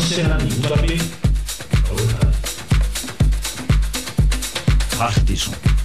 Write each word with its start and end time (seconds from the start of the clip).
dansinnan 0.00 0.44
í 0.48 0.52
útvarpi 0.56 0.96
Góðar 1.90 2.30
Partíson 4.96 5.79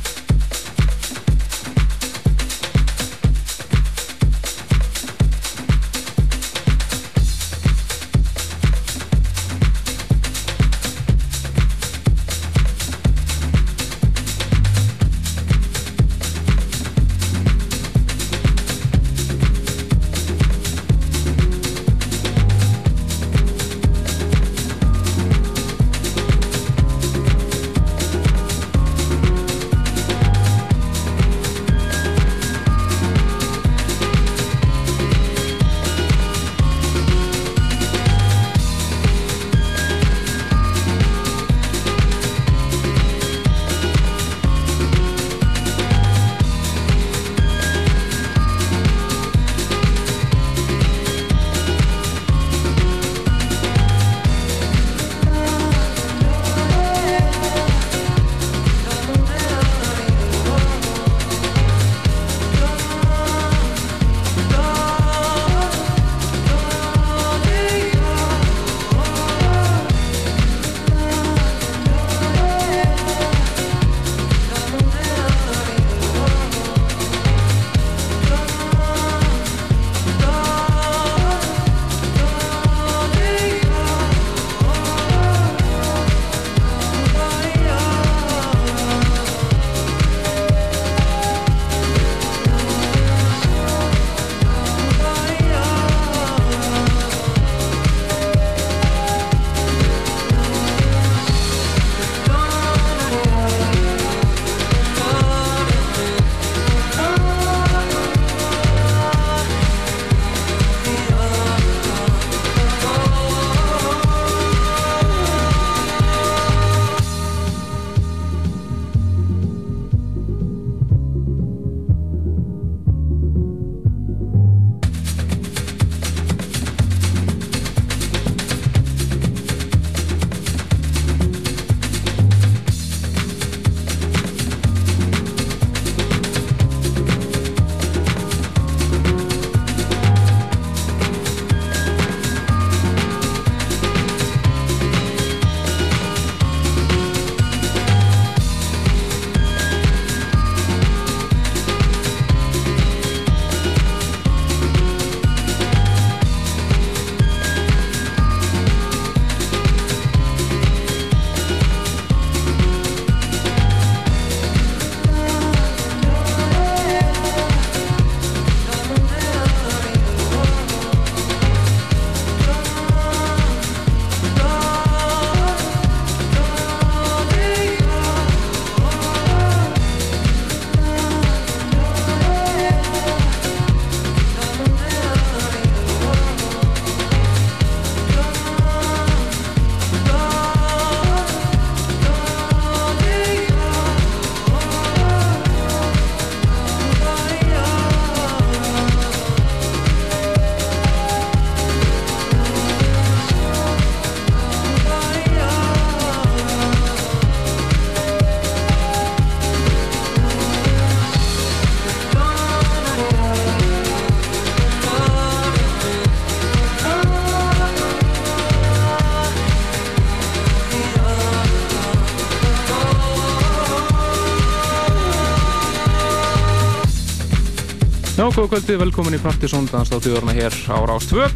Já, 228.26 228.32
góða 228.34 228.56
kvöldið, 228.56 228.78
velkomin 228.82 229.14
í 229.14 229.18
Partisón 229.22 229.68
danstáttúðurna 229.70 230.34
hér 230.34 230.56
á 230.74 230.82
Rás 230.90 231.06
2 231.12 231.28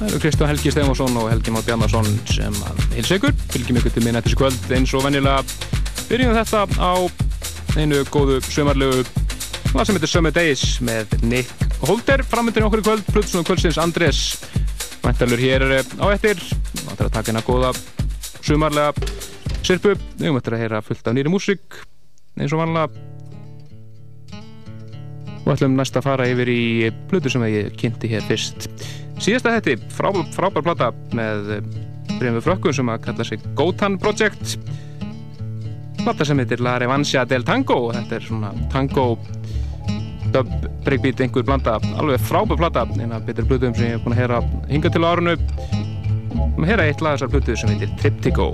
Það 0.00 0.08
eru 0.08 0.18
Kristján 0.18 0.50
Helgi 0.50 0.72
Stefansson 0.74 1.14
og 1.20 1.28
Helgi 1.30 1.54
Már 1.54 1.62
Bjarnarsson 1.62 2.08
sem 2.26 2.56
hils 2.96 3.12
ykkur. 3.14 3.30
Fylgjum 3.52 3.78
ykkur 3.78 3.94
til 3.94 4.02
minn 4.02 4.18
eftir 4.18 4.34
kvöld 4.34 4.74
eins 4.74 4.96
og 4.98 5.06
venjulega. 5.06 5.44
Byrjum 6.08 6.34
þetta 6.40 6.64
á 6.82 6.94
einu 7.78 8.02
góðu 8.10 8.40
sömarlegu 8.48 9.06
hvað 9.70 9.86
sem 9.86 10.00
heitir 10.00 10.10
Summer 10.16 10.34
Days 10.34 10.66
með 10.82 11.14
Nick 11.22 11.54
Holder 11.86 12.26
framöndir 12.26 12.66
í 12.66 12.66
okkur 12.66 12.82
í 12.82 12.88
kvöld 12.90 13.06
Plutsson 13.12 13.46
og 13.46 13.50
kvöldsins 13.52 13.78
Andrés. 13.78 14.26
Mæntalur 15.06 15.38
hér 15.38 15.68
á 16.02 16.06
eftir. 16.10 16.42
Það 16.82 16.96
er 16.96 17.06
að 17.06 17.14
taka 17.20 17.30
hérna 17.30 17.46
góða 17.46 17.76
sömarlega 18.42 18.90
sirpu, 19.62 19.94
við 20.18 20.34
eftir 20.34 20.58
að 20.58 20.66
heyra 20.66 20.82
fullt 20.82 21.06
af 21.06 21.14
nýri 21.14 21.30
músík 21.30 21.84
eins 22.34 22.50
og 22.50 22.66
vanlega 22.66 23.05
og 25.46 25.52
ætlum 25.54 25.76
næst 25.78 25.96
að 25.96 26.08
fara 26.08 26.26
yfir 26.26 26.50
í 26.50 26.62
blödu 27.10 27.30
sem 27.30 27.44
ég 27.46 27.74
kynnti 27.78 28.10
hér 28.10 28.24
fyrst. 28.26 28.66
Síðasta 29.22 29.54
hætti, 29.54 29.76
frábær, 29.94 30.26
frábær 30.34 30.66
plata 30.66 30.90
með 31.16 31.52
breyfum 32.16 32.42
frökkun 32.44 32.76
sem 32.76 32.90
að 32.90 33.04
kalla 33.06 33.26
sig 33.28 33.46
Gotan 33.58 33.96
Project. 34.02 34.56
Plata 36.02 36.26
sem 36.26 36.42
heitir 36.42 36.62
La 36.66 36.76
Revancia 36.82 37.24
del 37.24 37.46
Tango. 37.46 37.78
Og 37.88 37.94
þetta 37.94 38.18
er 38.18 38.26
svona 38.26 38.52
tango 38.74 39.06
dub, 40.34 40.50
breakbeat, 40.84 41.22
einhver 41.22 41.46
blanda 41.46 41.78
alveg 41.96 42.22
frábær 42.26 42.60
plata, 42.60 42.86
eina 42.98 43.20
betur 43.22 43.46
blöduðum 43.46 43.76
sem 43.78 43.88
ég 43.88 43.96
hef 43.96 44.04
búin 44.04 44.16
að 44.16 44.22
heyra 44.24 44.42
hinga 44.70 44.92
til 44.92 45.06
árunu 45.06 45.36
við 46.56 46.70
heyra 46.70 46.88
eitt 46.88 47.04
lag 47.04 47.16
þessar 47.16 47.32
blödu 47.32 47.56
sem 47.56 47.72
heitir 47.72 47.94
Triptico 48.00 48.50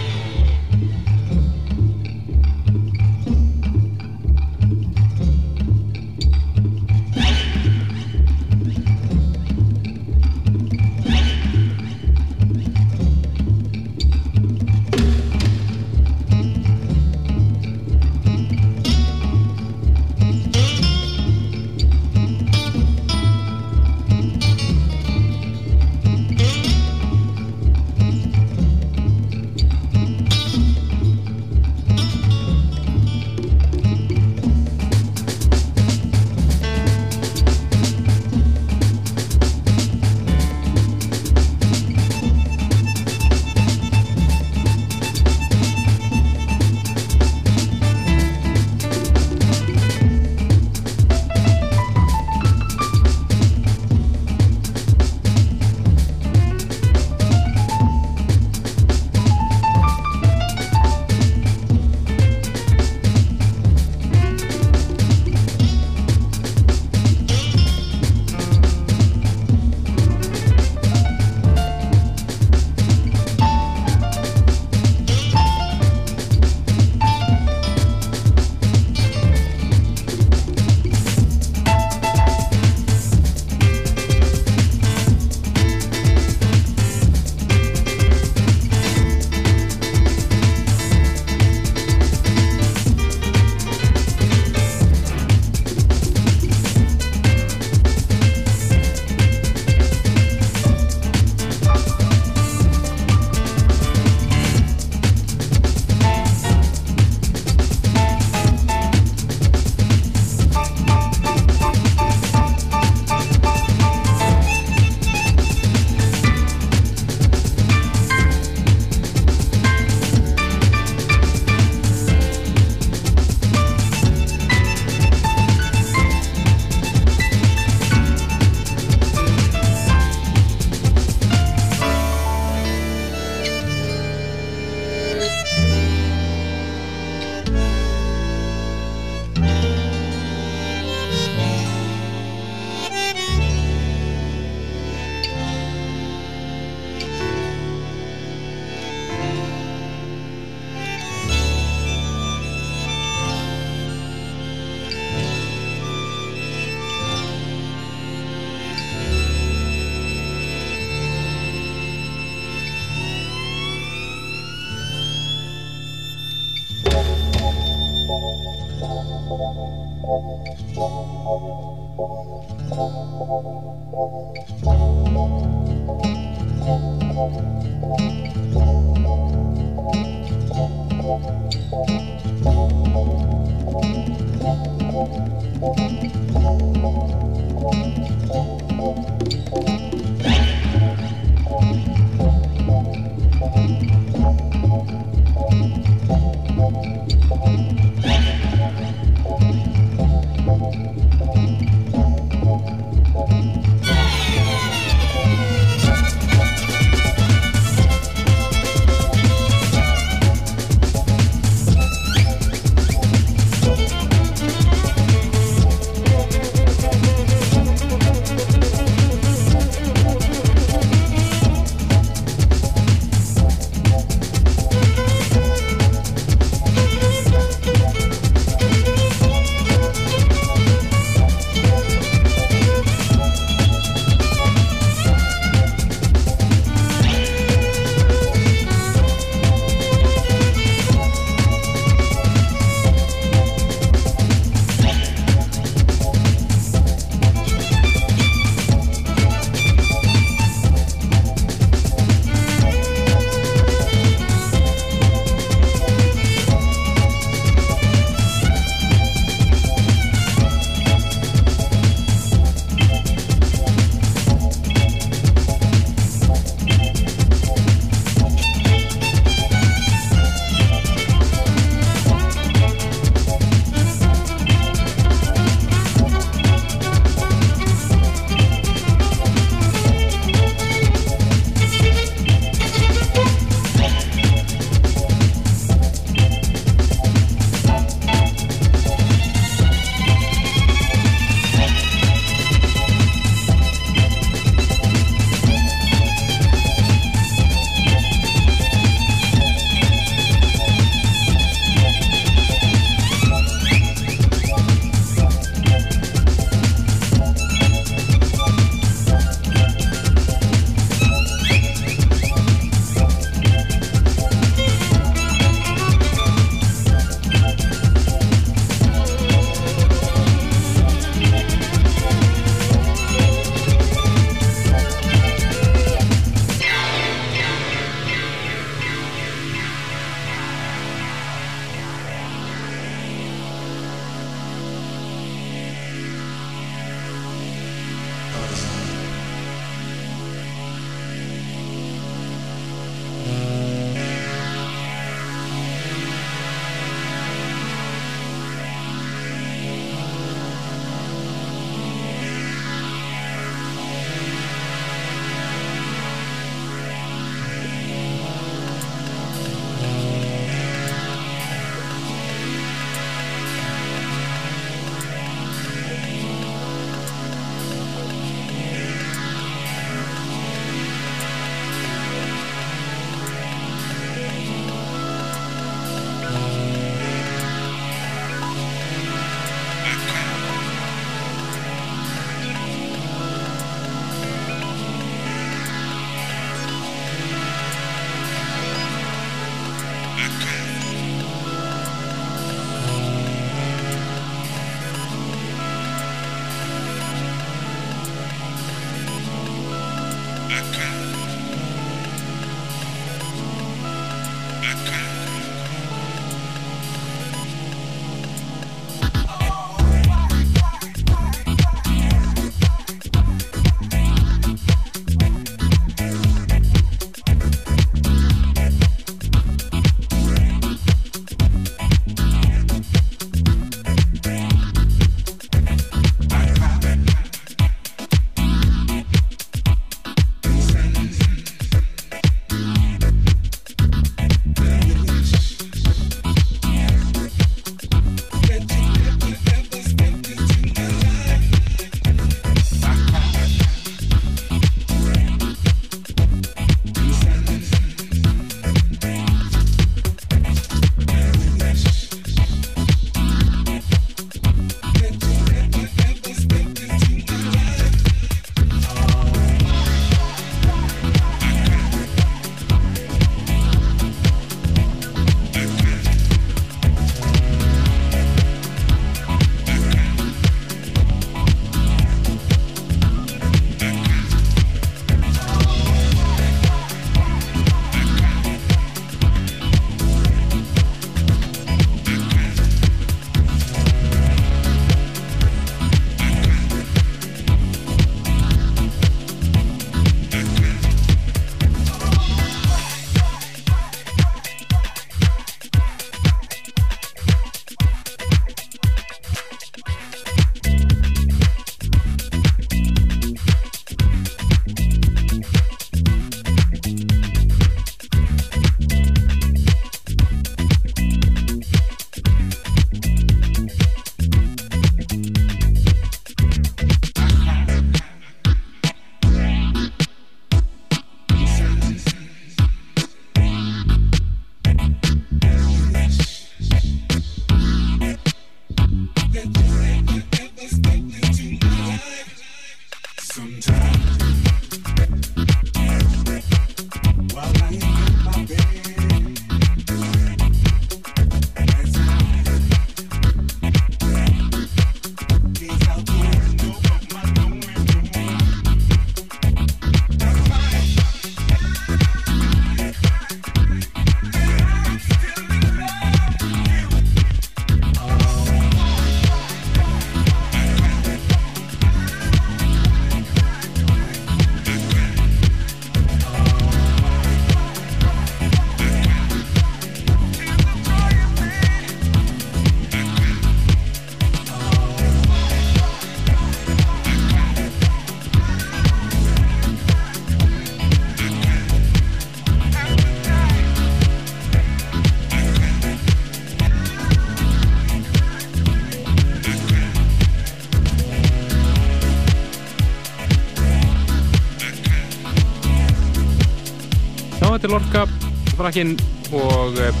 frakkin 598.58 598.94
og 599.36 599.76
uh, 599.78 600.00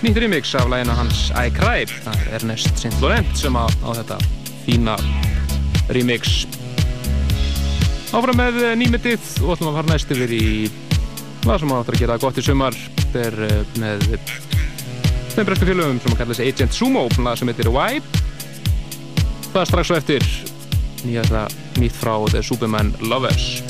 nýtt 0.00 0.18
remix 0.22 0.54
af 0.56 0.70
lægina 0.72 0.94
hans 0.96 1.28
I 1.36 1.50
Cry 1.52 1.84
það 1.90 2.14
er 2.14 2.36
Ernest 2.38 2.70
St. 2.78 2.92
Laurent 3.02 3.30
sem 3.36 3.56
á, 3.56 3.68
á 3.68 3.90
þetta 4.00 4.16
fína 4.64 4.96
remix. 5.92 6.46
Áfram 8.10 8.38
með 8.38 8.60
eh, 8.64 8.76
nýmittið 8.78 9.26
og 9.44 9.54
ætlum 9.54 9.70
að 9.70 9.80
fara 9.80 9.92
næst 9.92 10.14
yfir 10.14 10.32
í 10.34 10.44
hvað 11.44 11.62
sem 11.62 11.74
áttur 11.76 11.98
að 11.98 12.04
gera 12.04 12.18
gott 12.22 12.40
í 12.40 12.44
sumar. 12.46 12.78
Þetta 13.00 13.24
er 13.28 13.38
uh, 13.46 13.74
með 13.82 14.06
þeim 15.34 15.50
bresku 15.50 15.68
félögum 15.68 16.00
sem 16.02 16.14
að 16.14 16.22
kalla 16.22 16.34
þessi 16.34 16.54
Agent 16.54 16.78
Sumo 16.78 17.04
sem 17.12 17.52
heitir 17.52 17.70
Vibe. 17.70 18.22
Það 19.50 19.60
er 19.64 19.72
strax 19.72 19.90
svo 19.90 20.00
eftir 20.00 20.30
nýtt 21.80 22.00
frá 22.00 22.16
The 22.30 22.42
Superman 22.44 22.94
Lovers 23.04 23.69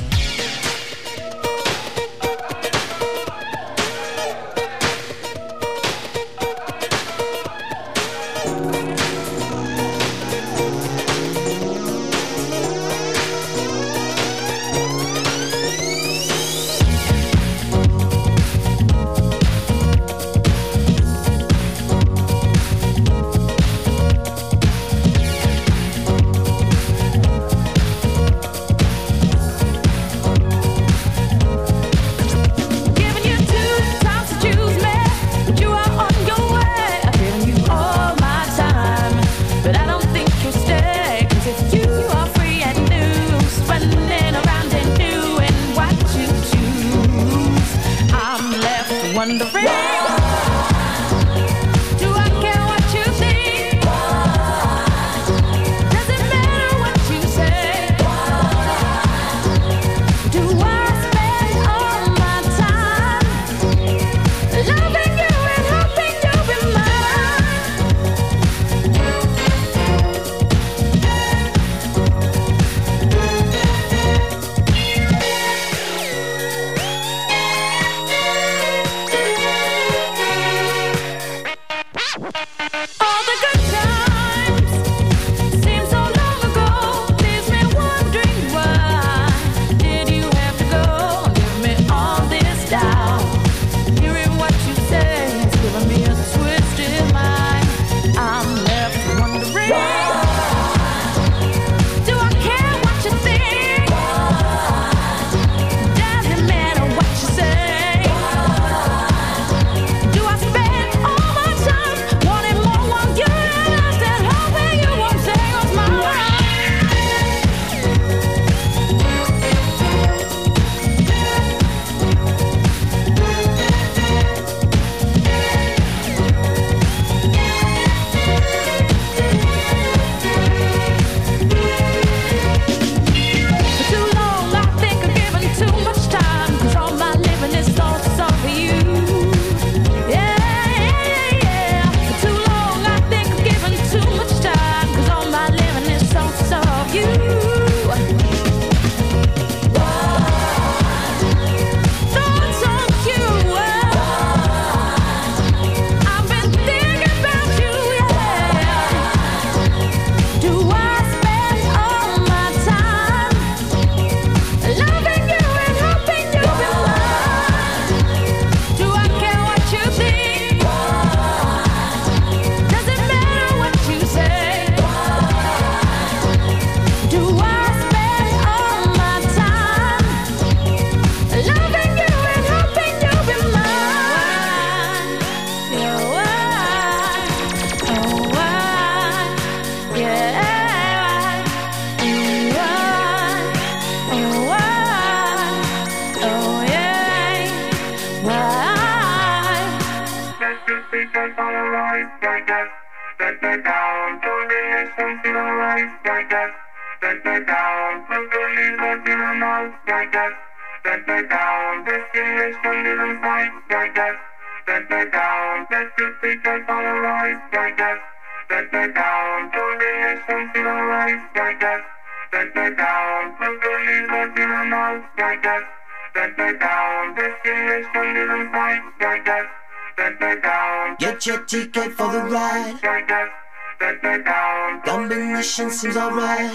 Combination 235.70 235.92
seems 235.92 235.96
alright. 235.96 236.50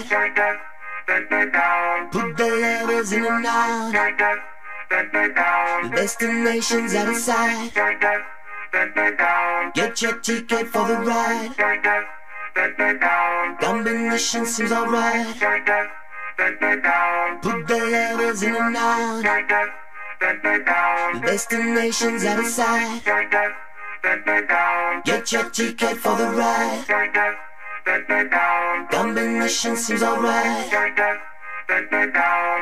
Put 2.12 2.38
the 2.38 2.48
levers 2.62 3.12
in 3.14 3.26
and 3.26 3.46
out. 3.46 3.94
The 4.90 5.90
destination's 5.96 6.96
out 6.96 7.08
of 7.08 7.16
sight. 7.16 7.74
Get 9.74 10.02
your 10.02 10.20
ticket 10.20 10.68
for 10.68 10.88
the 10.88 10.98
ride. 11.00 11.56
Combination 13.62 14.46
seems 14.46 14.72
alright. 14.74 15.40
Put 17.42 17.68
the 17.68 17.78
levers 17.78 18.44
in 18.44 18.56
and 18.56 18.76
out. 18.76 19.24
The 20.20 21.20
destination's 21.22 22.26
out 22.26 22.40
of 22.40 22.48
sight. 22.48 23.02
Get 25.06 25.32
your 25.32 25.50
ticket 25.50 25.98
for 25.98 26.18
the 26.18 26.32
ride. 26.32 27.46
Combination 27.86 29.76
seems 29.78 30.02
alright. 30.02 30.72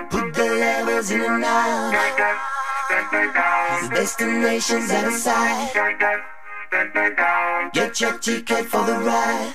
Put 0.09 0.33
the 0.33 0.43
levers 0.43 1.12
in 1.12 1.21
and 1.21 1.43
out. 1.45 1.93
The 3.81 3.89
destination's 3.95 4.91
out 4.91 5.07
of 5.07 5.13
sight. 5.13 5.71
Get 7.73 8.01
your 8.01 8.17
ticket 8.17 8.65
for 8.65 8.83
the 8.86 8.99
ride. 8.99 9.53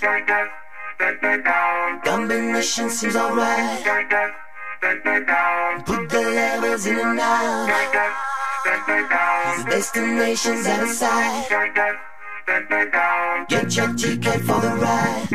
Combination 2.04 2.88
seems 2.88 3.16
alright. 3.16 3.84
Put 5.84 6.08
the 6.08 6.20
levers 6.20 6.86
in 6.86 6.98
and 6.98 7.20
out. 7.20 7.68
The 9.58 9.64
destination's 9.70 10.66
out 10.66 10.82
of 10.82 10.88
sight. 10.88 12.07
Get 12.48 13.76
your 13.76 13.92
ticket 13.94 14.40
for 14.40 14.58
the 14.58 14.74
ride. 14.80 15.28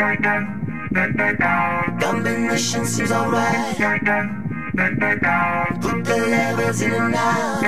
Combination 2.02 2.86
seems 2.88 3.12
alright. 3.12 3.78
Put 5.80 6.06
the 6.06 6.18
levers 6.18 6.82
in 6.82 6.92
and 6.92 7.14
out. 7.14 7.62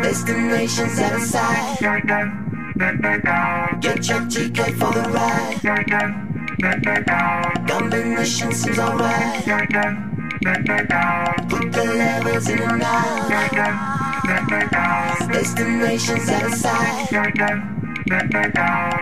Destination's 0.00 0.98
out 1.00 1.12
of 1.14 1.22
sight. 1.22 1.78
Get 3.80 4.08
your 4.08 4.26
ticket 4.28 4.74
for 4.76 4.92
the 4.92 5.10
ride. 5.10 5.60
Combination 7.68 8.52
seems 8.52 8.78
alright. 8.78 9.44
Put 11.48 11.72
the 11.72 11.84
levers 11.98 12.48
in 12.48 12.60
and 12.62 12.82
out. 12.82 14.09
Destination's 15.32 16.28
out 16.28 16.44
of 16.44 16.54
sight. 16.54 17.08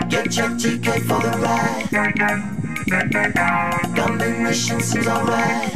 Get 0.08 0.36
your 0.36 0.56
ticket 0.58 1.02
for 1.02 1.20
the 1.20 1.30
ride. 1.42 1.88
Combination 3.96 4.80
seems 4.80 5.06
alright. 5.06 5.72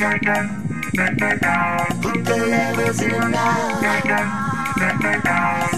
Put 2.03 2.25
the 2.25 2.37
levers 2.37 3.01
in 3.03 3.15
and 3.15 3.35
out. 3.35 3.83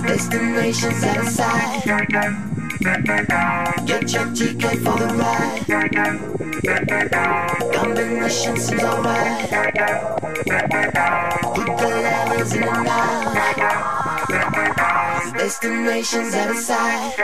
Destination's 0.06 1.04
out 1.04 1.16
of 1.18 1.28
sight. 1.28 2.53
Get 2.84 4.12
your 4.12 4.28
ticket 4.34 4.78
for 4.80 4.98
the 4.98 5.06
ride. 5.16 5.64
Combination 7.72 8.56
seems 8.58 8.82
alright. 8.82 9.48
Put 11.54 11.66
the 11.78 11.88
levers 11.88 12.52
in 12.52 12.62
and 12.64 12.86
out. 12.86 13.24
Destination's 15.34 16.34
out 16.34 16.50
of 16.50 16.58
sight. 16.58 17.14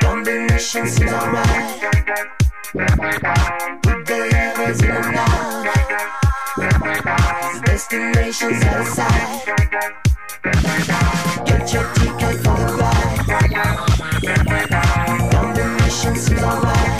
Combinations 0.00 1.00
is 1.00 1.12
alright. 1.12 1.82
With 2.74 4.06
the 4.06 4.20
heavens 4.32 4.82
moonlight. 4.82 5.64
Destinations 7.64 8.64
outside. 8.64 9.44
Get 11.46 11.72
your 11.72 11.86
ticket 11.94 12.36
for 12.42 12.56
the 12.56 12.68
flight. 12.76 13.16
Combinations 15.32 16.30
is 16.30 16.42
alright. 16.42 16.93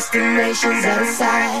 destinations 0.00 0.86
outside. 0.86 1.60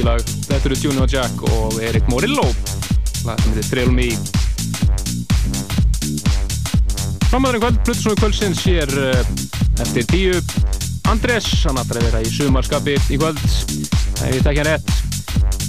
Funkilag 0.00 0.22
þetta 0.48 0.68
eru 0.68 0.76
Junior 0.80 1.08
Jack 1.10 1.42
og 1.44 1.74
Erik 1.84 2.06
Morillo. 2.08 2.44
Lag 3.26 3.40
sem 3.42 3.52
heitir 3.52 3.66
Thrill 3.68 3.90
Me. 3.92 4.08
Framöðurinn 7.28 7.60
kvöld, 7.60 7.80
Plutusnói 7.84 8.16
kvöldsins 8.16 8.62
hér 8.64 8.88
eh, 8.96 9.20
eftir 9.84 10.06
tíu. 10.08 10.40
Andrés, 11.10 11.50
hann 11.66 11.80
ætlar 11.82 12.00
að 12.00 12.08
vera 12.08 12.22
í 12.24 12.32
sumarskapi 12.32 12.96
í 13.12 13.20
kvöld, 13.20 13.44
ef 13.44 14.24
ég 14.30 14.40
tekja 14.46 14.66
rétt. 14.70 14.96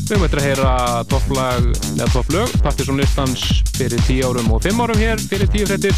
Við 0.08 0.26
eftir 0.28 0.42
að 0.42 0.48
heyra 0.48 0.72
topplag, 1.12 1.68
eða 1.94 2.10
topplög 2.12 2.56
Partiðsson 2.64 3.00
listans 3.00 3.46
fyrir 3.78 4.02
tíu 4.08 4.28
árum 4.28 4.52
og 4.56 4.64
fimm 4.64 4.82
árum 4.84 5.00
hér 5.00 5.22
fyrir 5.24 5.52
tíu 5.52 5.68
frettir 5.68 5.96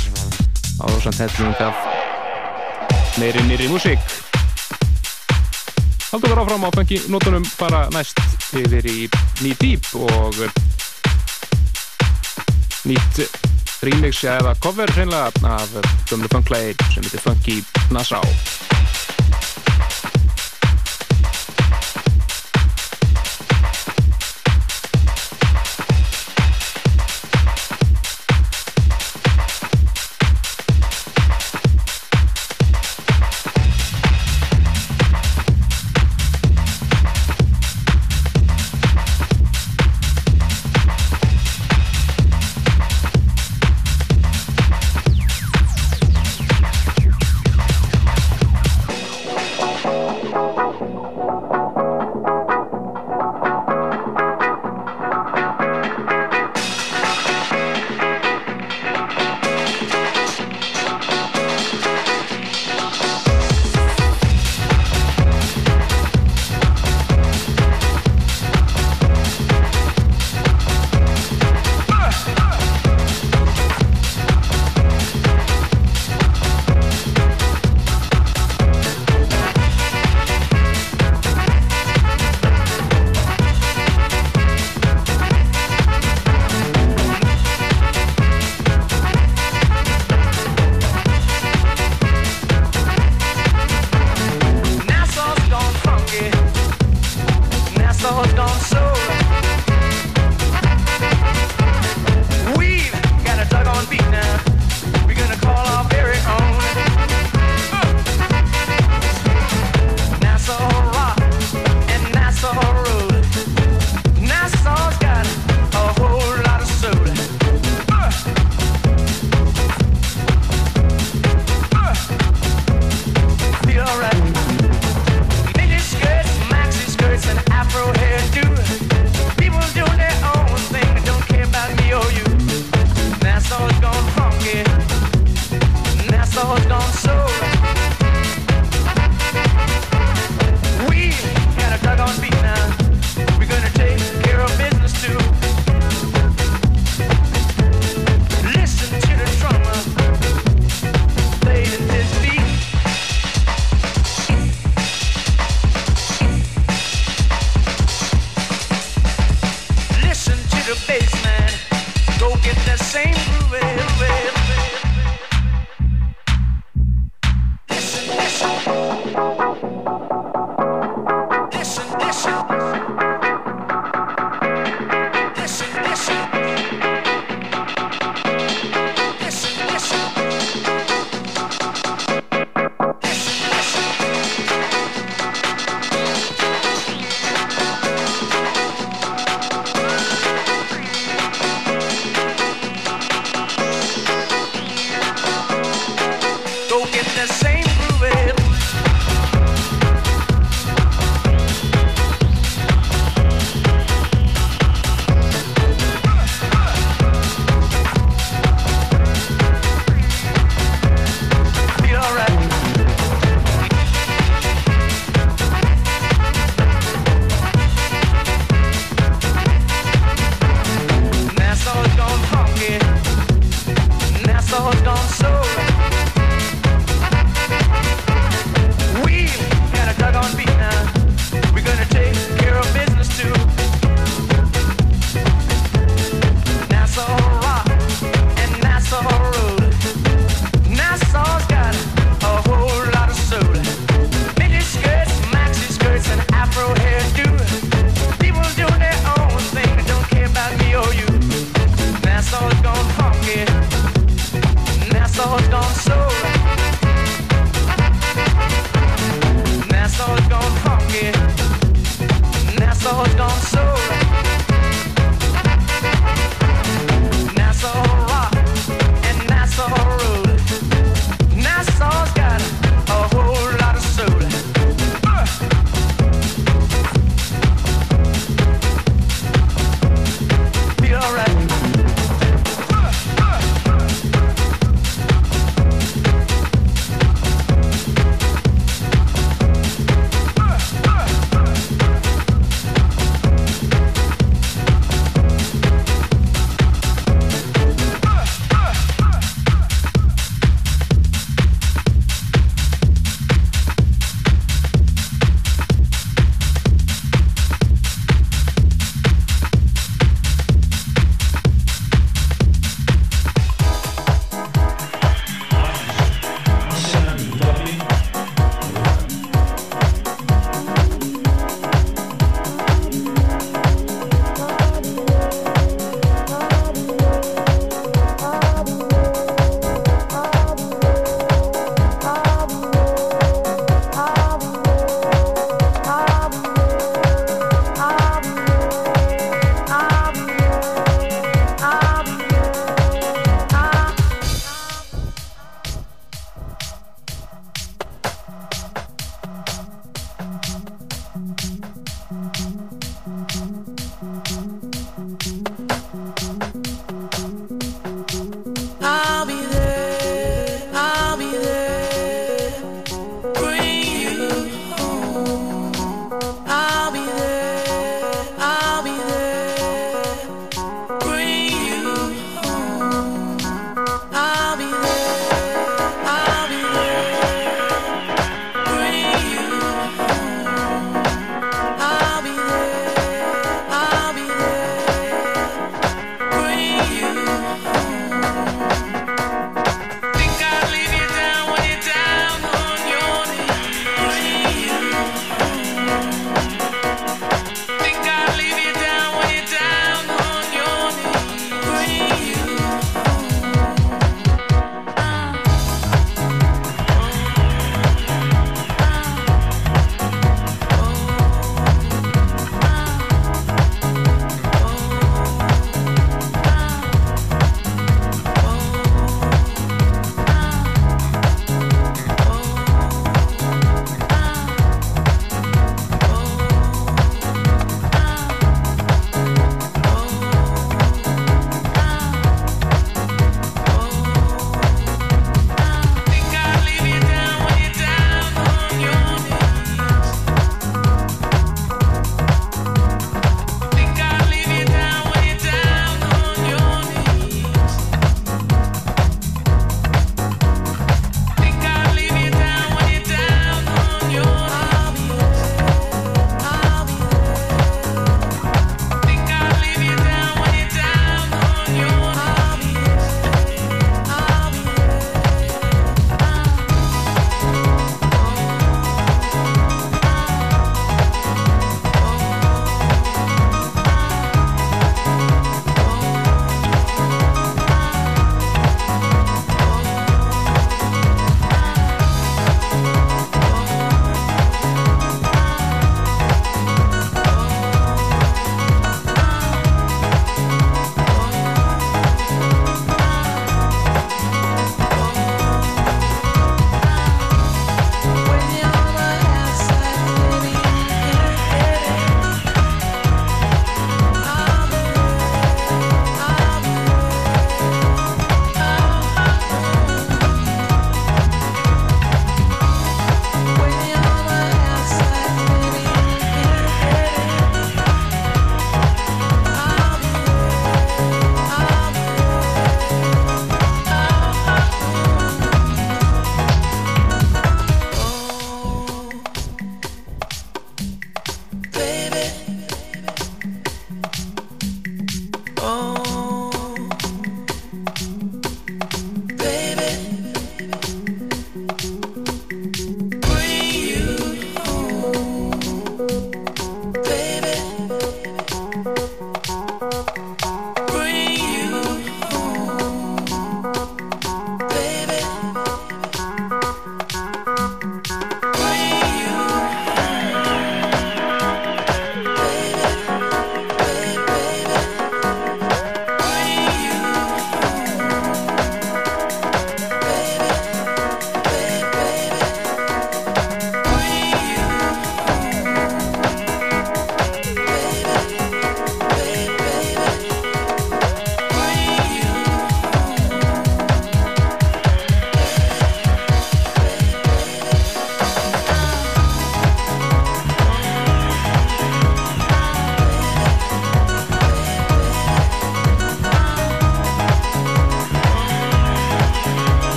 á 0.81 0.85
þess 0.89 1.09
að 1.09 1.23
helling 1.23 1.65
af 1.69 3.17
meiri 3.21 3.45
nýri 3.49 3.69
músík. 3.73 4.21
Haldum 6.13 6.29
við 6.29 6.43
áfram 6.43 6.65
á 6.65 6.69
fengi 6.77 7.03
nótunum 7.09 7.45
bara 7.57 7.87
næst 7.93 8.22
yfir 8.59 8.87
í 8.89 8.97
Knee 9.39 9.57
Deep 9.61 9.89
og 9.99 10.39
nýtt 12.87 13.23
remix 13.83 14.23
eða 14.27 14.55
cover 14.63 14.91
hreinlega 14.95 15.31
af 15.57 15.79
gömlu 16.09 16.29
funklægi 16.31 16.75
sem 16.93 17.03
heitir 17.03 17.23
Funky 17.23 17.63
Nassau 17.91 18.23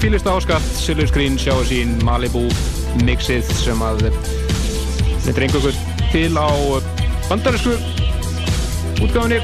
fýlista 0.00 0.32
áskatt 0.32 0.64
Silver 0.80 1.08
Screen 1.08 1.34
sjáu 1.36 1.60
sín 1.68 1.90
Malibu 2.06 2.46
mixið 3.04 3.44
sem 3.52 3.80
að 3.84 4.06
þetta 4.06 5.34
er 5.34 5.44
einhverjum 5.44 5.76
til 6.08 6.30
á 6.40 6.48
bandarísku 7.28 7.74
útgáðinni 9.04 9.40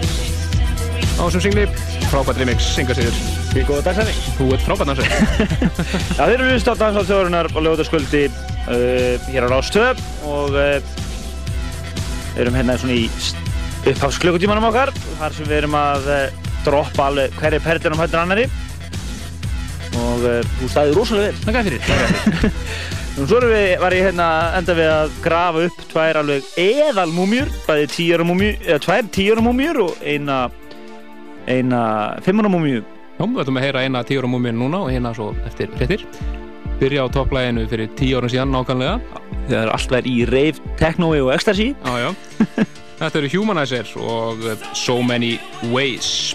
á 1.20 1.22
þessum 1.26 1.44
singli. 1.44 1.66
Frábært 2.06 2.40
remix, 2.40 2.70
synga 2.76 2.94
sér 2.96 3.12
Við 3.50 3.66
góða 3.66 3.88
dagsæning. 3.88 4.18
Þú 4.38 4.48
ert 4.54 4.64
frábært 4.64 4.90
náttúrulega 4.92 5.70
Já, 6.16 6.22
þeir 6.22 6.36
eru 6.36 6.50
viðst 6.52 6.70
á 6.72 6.74
Dansál 6.80 7.06
þjóðurinnar 7.08 7.52
og 7.52 7.66
lögutaskvöldi 7.66 8.24
uh, 8.30 9.26
hér 9.28 9.48
á 9.48 9.52
Rástöð 9.52 10.04
og 10.30 10.56
uh, 10.56 12.38
erum 12.40 12.56
hérna 12.56 12.78
svona 12.80 12.96
í 12.96 13.08
upphásklökutímanum 13.90 14.70
okkar 14.70 14.94
þar 15.18 15.36
sem 15.36 15.50
við 15.50 15.64
erum 15.64 15.76
að 15.80 16.08
uh, 16.14 16.22
droppa 16.64 17.10
alveg 17.10 17.36
hverju 17.42 17.66
perlinum 17.66 18.00
hættur 18.00 18.24
annari 18.24 18.48
og 20.06 20.24
uh, 20.26 20.54
þú 20.60 20.70
staðið 20.72 20.98
rosalega 21.00 21.26
vel. 21.28 21.42
Það 21.44 21.58
gæði 21.58 21.74
fyrir 21.74 22.64
Og 23.16 23.30
svo 23.30 23.38
við, 23.40 23.70
var 23.80 23.94
ég 23.96 24.10
hérna 24.10 24.24
enda 24.58 24.74
við 24.76 24.90
að 24.92 25.14
grafa 25.24 25.62
upp 25.70 25.84
tvær 25.88 26.18
alveg 26.20 26.48
eðal 26.60 27.08
múmjur, 27.16 27.48
bæði 27.64 27.86
tíara 27.94 28.26
múmjur, 28.28 28.58
eða 28.66 28.82
tvær 28.84 29.08
tíara 29.16 29.44
múmjur 29.46 29.80
og 29.86 30.02
eina, 30.04 30.42
eina 31.48 31.80
fimmuna 32.26 32.52
múmju. 32.52 32.82
Já, 33.16 33.24
við 33.24 33.40
ætlum 33.40 33.56
að 33.56 33.64
heyra 33.64 33.86
eina 33.86 34.04
tíu 34.04 34.20
ára 34.20 34.28
múmið 34.28 34.58
núna 34.58 34.82
og 34.84 34.92
hérna 34.92 35.14
svo 35.16 35.30
eftir 35.48 35.72
réttir 35.80 36.04
byrja 36.76 37.06
á 37.08 37.12
topplæginu 37.12 37.64
fyrir 37.70 37.88
tíu 37.96 38.18
árum 38.18 38.28
síðan 38.28 38.52
nákvæmlega 38.52 38.98
Þegar 39.46 39.70
allt 39.72 39.92
verður 39.94 40.10
í 40.10 40.24
rave, 40.28 40.72
technoi 40.76 41.20
og 41.22 41.30
ecstasy. 41.32 41.70
Já, 41.72 41.94
já 42.02 42.10
Þetta 43.00 43.20
eru 43.20 43.30
Humanizer 43.36 43.92
og 44.00 44.44
So 44.76 45.00
Many 45.04 45.36
Ways 45.72 46.34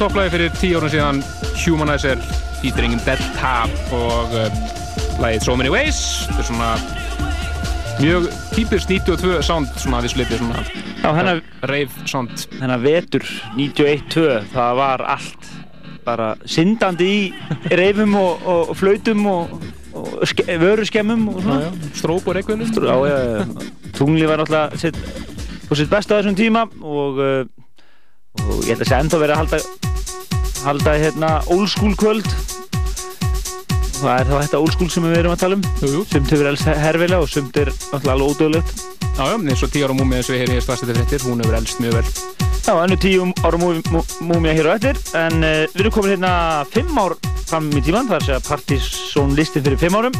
topplæði 0.00 0.30
fyrir 0.32 0.52
tíu 0.56 0.78
árun 0.78 0.92
síðan 0.92 1.18
Humanizer 1.60 2.20
featuring 2.62 2.94
Delta 3.04 3.66
og 3.92 4.32
uh, 4.32 4.60
lægið 5.20 5.42
So 5.44 5.56
Many 5.60 5.68
Ways 5.72 5.98
þetta 6.24 6.40
er 6.40 6.46
svona 6.48 6.70
mjög 8.00 8.28
típist 8.54 8.88
92 8.88 9.42
sound 9.44 9.68
svona 9.76 10.00
við 10.00 10.14
slipið 10.14 10.40
svona 10.40 10.62
Já, 11.02 11.10
hennar, 11.18 11.42
rave 11.68 12.06
sound 12.08 12.46
hennar 12.62 12.80
vetur 12.80 13.26
91-2, 13.58 14.24
það 14.54 14.78
var 14.80 15.04
allt 15.16 15.50
bara 16.06 16.30
syndandi 16.48 17.10
í 17.10 17.20
reifum 17.76 18.16
og, 18.16 18.40
og, 18.40 18.72
og 18.72 18.80
flautum 18.80 19.28
og, 19.28 19.52
og 20.00 20.24
ske, 20.32 20.46
vöruskemmum 20.62 21.28
og 21.34 21.42
svona. 21.44 21.74
stróp 22.00 22.30
og 22.32 22.40
já. 22.40 23.44
Tungli 24.00 24.24
var 24.24 24.40
náttúrulega 24.40 24.80
sitt, 24.80 24.96
på 25.68 25.76
sitt 25.76 25.92
besta 25.92 26.16
á 26.16 26.18
þessum 26.22 26.40
tíma 26.40 26.64
og, 26.80 27.20
uh, 27.20 27.44
og 28.48 28.64
ég 28.64 28.72
held 28.72 28.88
að 28.88 28.92
sé 28.94 29.00
ennþá 29.02 29.22
verið 29.26 29.36
að 29.36 29.42
halda, 29.44 29.79
halda 30.64 30.94
hérna 31.00 31.30
old 31.52 31.68
school 31.72 31.94
kvöld. 31.98 32.26
Það 34.00 34.14
er 34.14 34.28
þá 34.30 34.34
þetta 34.36 34.60
old 34.60 34.74
school 34.74 34.90
sem 34.92 35.04
við 35.04 35.18
erum 35.20 35.34
að 35.34 35.42
tala 35.42 35.58
um. 35.58 35.64
Jú, 35.82 35.92
jú. 35.98 36.04
Sumt 36.08 36.32
hefur 36.32 36.50
elst 36.50 36.68
herfilega 36.68 37.20
og 37.20 37.30
sumt 37.30 37.60
er 37.60 37.72
alveg 37.96 38.26
ódöðlegt. 38.30 38.84
Já, 39.10 39.24
já, 39.28 39.36
eins 39.36 39.64
og 39.66 39.72
tíu 39.74 39.84
ára 39.84 39.96
múmi 39.96 40.16
eins 40.16 40.30
og 40.30 40.36
ég 40.38 40.46
heyri 40.46 40.56
í 40.56 40.64
stafstætti 40.64 40.96
fréttir, 40.96 41.24
hún 41.28 41.42
hefur 41.44 41.58
elst 41.58 41.82
mjög 41.82 41.98
vel. 41.98 42.12
Já, 42.64 42.72
ennu 42.78 42.96
tíu 43.00 43.26
ára 43.44 43.60
múmi, 43.60 43.82
mú, 43.92 44.04
múmia 44.24 44.54
hér 44.56 44.70
á 44.72 44.76
eftir 44.78 45.00
en 45.18 45.44
uh, 45.44 45.66
við 45.74 45.82
erum 45.84 45.94
komin 45.96 46.14
hérna 46.14 46.32
fimm 46.72 47.00
ár 47.00 47.16
fram 47.50 47.68
í 47.74 47.82
tíman, 47.84 48.08
það 48.08 48.16
er 48.16 48.22
að 48.22 48.28
segja 48.28 48.46
Partizón 48.48 49.36
listin 49.36 49.66
fyrir 49.66 49.80
fimm 49.80 49.98
árum 49.98 50.16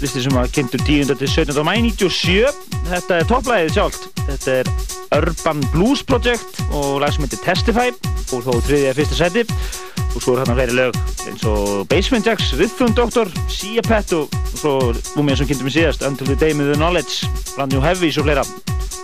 listin 0.00 0.22
sem 0.24 0.34
var 0.34 0.48
kynntur 0.54 0.80
10. 0.86 1.14
til 1.20 1.28
17. 1.28 1.64
mæ 1.66 1.74
97 1.92 2.48
þetta 2.88 3.18
er 3.18 3.28
topplæðið 3.28 3.74
sjálft. 3.74 4.08
Þetta 4.26 4.54
er 4.60 4.70
Urban 5.18 5.62
Blues 5.74 6.02
Project 6.06 6.60
og 6.70 7.00
lag 7.02 7.12
sem 7.12 7.26
heitir 7.26 7.42
Testify. 7.44 7.92
Og 8.32 8.44
þó 8.46 8.52
þriðið 8.64 8.88
er 8.90 8.98
fyrsta 8.98 9.18
seti 9.18 9.44
og 10.10 10.22
svo 10.24 10.34
er 10.34 10.40
hérna 10.40 10.56
fleiri 10.56 10.74
lög 10.74 10.96
eins 11.28 11.44
og 11.46 11.84
Basement 11.90 12.26
Jacks, 12.26 12.48
Rhythm 12.58 12.94
Doctor, 12.98 13.28
Sia 13.52 13.82
Pet 13.86 14.10
og 14.16 14.32
svo 14.56 14.72
múmia 15.14 15.36
sem 15.38 15.46
kynntum 15.46 15.68
við 15.68 15.76
síðast 15.76 16.02
Until 16.06 16.32
the 16.32 16.38
Day 16.40 16.56
with 16.56 16.72
the 16.72 16.78
Knowledge, 16.78 17.28
Brand 17.54 17.72
New 17.72 17.84
Heavies 17.84 18.18
og 18.18 18.26
fleira. 18.26 18.46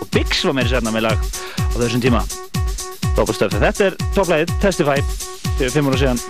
Og 0.01 0.09
Biggs 0.11 0.43
var 0.45 0.57
meira 0.57 0.73
sérna 0.73 0.91
með 0.91 1.07
lag 1.07 1.21
á 1.21 1.75
þessum 1.77 2.03
tíma. 2.03 2.25
Þetta 3.17 3.87
er 3.87 3.95
topplæðið 4.17 4.57
Testify. 4.61 4.99
Fyrir 5.57 5.73
fimm 5.73 5.87
ára 5.89 6.01
síðan 6.03 6.21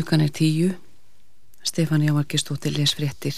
Klukkan 0.00 0.22
er 0.24 0.30
tíu. 0.32 0.68
Stefania 1.62 2.14
Markistóttir 2.16 2.72
les 2.72 2.94
fréttir. 2.96 3.36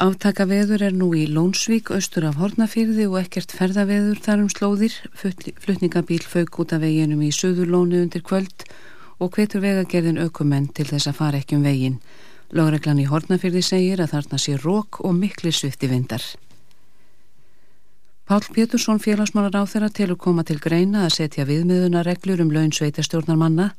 Aftaka 0.00 0.46
veður 0.48 0.80
er 0.86 0.94
nú 0.96 1.10
í 1.12 1.26
Lónsvík, 1.28 1.90
austur 1.92 2.24
af 2.24 2.38
Hortnafyrði 2.40 3.04
og 3.04 3.18
ekkert 3.20 3.52
ferðaveður 3.52 4.22
þar 4.24 4.44
um 4.46 4.48
slóðir. 4.48 4.94
Flutningabíl 5.12 6.22
fauk 6.24 6.56
út 6.64 6.72
af 6.72 6.80
veginum 6.80 7.20
í 7.20 7.28
Suðurlónu 7.36 8.00
undir 8.00 8.24
kvöld 8.24 8.64
og 9.20 9.36
hvetur 9.36 9.60
vegagerðin 9.60 10.22
aukumenn 10.24 10.70
til 10.72 10.86
þess 10.88 11.10
að 11.12 11.18
fara 11.20 11.42
ekki 11.42 11.58
um 11.58 11.68
vegin. 11.68 11.98
Lóreglan 12.48 13.02
í 13.02 13.04
Hortnafyrði 13.10 13.60
segir 13.60 14.00
að 14.00 14.14
þarna 14.14 14.40
sé 14.40 14.56
rók 14.56 15.02
og 15.04 15.12
mikli 15.20 15.52
svifti 15.52 15.90
vindar. 15.92 16.24
Pál 18.24 18.40
Pétursson 18.56 19.04
félagsmálar 19.04 19.60
á 19.60 19.68
þeirra 19.68 19.92
telur 19.92 20.16
koma 20.16 20.48
til 20.48 20.56
greina 20.64 21.04
að 21.04 21.18
setja 21.18 21.44
viðmiðunareglur 21.44 22.40
um 22.40 22.56
laun 22.56 22.72
sveitarstjórnarmanna. 22.72 23.74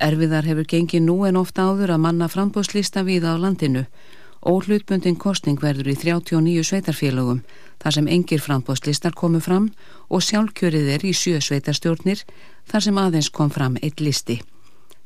Erfiðar 0.00 0.44
hefur 0.44 0.66
gengið 0.68 1.02
nú 1.06 1.16
en 1.24 1.38
ofta 1.40 1.64
áður 1.70 1.94
að 1.94 2.02
manna 2.04 2.28
frambóðslista 2.28 3.04
við 3.06 3.24
á 3.24 3.32
landinu. 3.40 3.86
Óhlutbundin 4.46 5.16
kostning 5.16 5.58
verður 5.58 5.88
í 5.90 5.96
39 5.98 6.66
sveitarfélögum, 6.68 7.40
þar 7.82 7.96
sem 7.96 8.10
engir 8.10 8.42
frambóðslistar 8.44 9.16
komu 9.16 9.40
fram 9.40 9.70
og 10.08 10.22
sjálfkjörið 10.22 10.92
er 10.94 11.06
í 11.08 11.14
sjö 11.16 11.40
sveitarstjórnir, 11.40 12.22
þar 12.68 12.84
sem 12.86 13.00
aðeins 13.00 13.32
kom 13.32 13.50
fram 13.50 13.80
eitt 13.82 14.04
listi. 14.04 14.42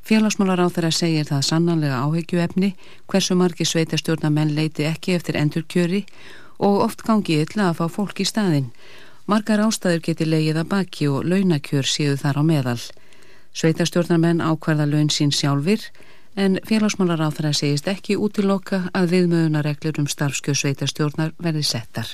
Félagsmálar 0.05 0.61
á 0.61 0.67
þeirra 0.67 0.91
segir 0.91 1.27
það 1.29 1.47
sannanlega 1.47 2.01
áhyggjuefni 2.05 2.73
hversu 3.07 3.37
margi 3.37 3.65
sveitarstjórnamenn 3.69 4.55
leiti 4.57 4.85
ekki 4.89 5.15
eftir 5.15 5.37
endurkjöri 5.37 6.05
og 6.59 6.81
oft 6.85 7.05
gangi 7.05 7.41
illa 7.41 7.69
að 7.69 7.77
fá 7.79 7.85
fólk 7.97 8.21
í 8.21 8.27
staðinn. 8.27 8.71
Margar 9.29 9.61
ástæður 9.63 10.01
geti 10.09 10.25
leigið 10.25 10.57
að 10.61 10.71
baki 10.73 11.07
og 11.07 11.23
launakjör 11.25 11.87
séu 11.87 12.17
þar 12.17 12.41
á 12.41 12.43
meðal. 12.43 12.81
Sveitarstjórnarmenn 13.53 14.41
ákvarða 14.41 14.87
laun 14.87 15.09
sín 15.11 15.31
sjálfur 15.35 15.83
en 16.39 16.59
félagsmálar 16.67 17.19
á 17.19 17.29
þeirra 17.35 17.53
segist 17.53 17.87
ekki 17.91 18.15
útiloka 18.15 18.85
að 18.95 19.15
viðmöðunareglur 19.15 19.99
um 19.99 20.07
starfskjör 20.07 20.59
sveitarstjórnar 20.61 21.33
verði 21.37 21.63
settar. 21.67 22.07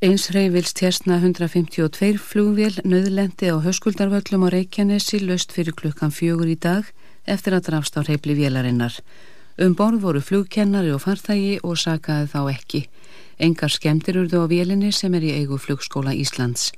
Eins 0.00 0.30
reyfils 0.32 0.72
tjestna 0.72 1.18
152 1.20 2.16
flugvél 2.16 2.78
nöðlendi 2.88 3.52
á 3.52 3.60
höskuldarvöllum 3.60 4.46
á 4.48 4.48
Reykjanesi 4.48 5.20
löst 5.20 5.52
fyrir 5.52 5.76
klukkan 5.76 6.08
fjögur 6.08 6.48
í 6.48 6.56
dag 6.56 6.88
eftir 7.28 7.52
að 7.52 7.66
drafst 7.68 8.00
á 8.00 8.08
reyfli 8.08 8.32
vélarinnar. 8.38 8.96
Um 9.60 9.74
borð 9.76 10.00
voru 10.00 10.22
flugkennari 10.24 10.94
og 10.96 11.02
farþægi 11.04 11.58
og 11.60 11.76
sakaði 11.76 12.30
þá 12.32 12.40
ekki. 12.48 12.80
Engar 13.40 13.72
skemmtir 13.72 14.18
urðu 14.20 14.42
á 14.44 14.46
vélinni 14.52 14.90
sem 14.92 15.14
er 15.16 15.24
í 15.24 15.30
eigu 15.32 15.56
flugskóla 15.56 16.12
Íslands. 16.12 16.74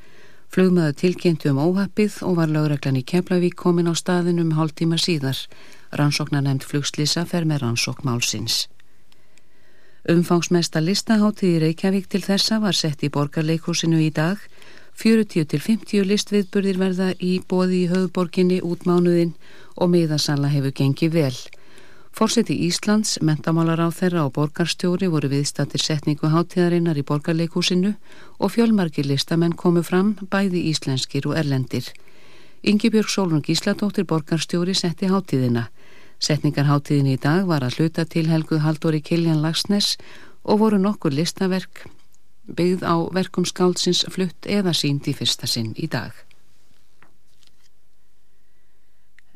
Flugmaður 0.52 0.94
tilkynntu 1.00 1.50
um 1.50 1.58
óhappið 1.58 2.20
og 2.28 2.36
var 2.38 2.52
lögreglan 2.54 3.00
í 3.00 3.02
Keflavík 3.02 3.56
komin 3.58 3.90
á 3.90 3.94
staðin 3.98 4.38
um 4.38 4.52
hálftíma 4.54 4.98
síðar. 5.00 5.40
Rannsóknar 5.98 6.44
nefnd 6.46 6.66
flugslýsa 6.68 7.24
fer 7.26 7.48
með 7.48 7.64
rannsók 7.64 8.04
málsins. 8.06 8.68
Umfangsmesta 10.12 10.82
listahátið 10.84 11.56
í 11.56 11.62
Reykjavík 11.64 12.06
til 12.12 12.22
þessa 12.22 12.60
var 12.62 12.78
sett 12.78 13.02
í 13.02 13.10
borgarleikúsinu 13.10 13.98
í 14.02 14.12
dag. 14.14 14.38
40-50 15.02 16.06
listviðburðir 16.06 16.78
verða 16.78 17.10
í 17.18 17.40
bóði 17.48 17.82
í 17.84 17.90
höfuborginni 17.90 18.60
út 18.62 18.86
mánuðin 18.86 19.34
og 19.74 19.90
miðasalla 19.96 20.52
hefur 20.52 20.76
gengið 20.78 21.18
vel. 21.18 21.34
Fórseti 22.12 22.54
Íslands, 22.68 23.16
mentamálar 23.24 23.80
á 23.80 23.88
þeirra 23.88 24.26
og 24.28 24.34
borgarstjóri 24.36 25.08
voru 25.08 25.30
viðstattir 25.32 25.80
setningu 25.80 26.28
hátíðarinnar 26.28 26.98
í 27.00 27.04
borgarleikúsinu 27.08 27.94
og 28.38 28.52
fjölmargir 28.52 29.08
listamenn 29.08 29.56
komu 29.56 29.80
fram 29.80 30.12
bæði 30.28 30.60
íslenskir 30.68 31.24
og 31.30 31.38
erlendir. 31.40 31.88
Yngibjörg 32.62 33.08
Sólrun 33.08 33.40
Gísladóttir 33.40 34.04
borgarstjóri 34.04 34.74
setti 34.76 35.08
hátíðina. 35.08 35.70
Setningarháttíðin 36.20 37.14
í 37.14 37.16
dag 37.16 37.48
var 37.48 37.64
að 37.64 37.80
hluta 37.80 38.04
til 38.04 38.28
helguð 38.28 38.60
Haldóri 38.60 39.00
Kiljan 39.00 39.40
Lagsnes 39.40 39.96
og 40.44 40.60
voru 40.60 40.78
nokkur 40.78 41.16
listaverk 41.16 41.86
byggð 42.44 42.84
á 42.84 42.94
verkum 43.14 43.48
skáldsins 43.48 44.04
flutt 44.12 44.46
eða 44.46 44.76
sínd 44.76 45.08
í 45.08 45.16
fyrsta 45.16 45.48
sinn 45.48 45.72
í 45.80 45.88
dag. 45.88 46.12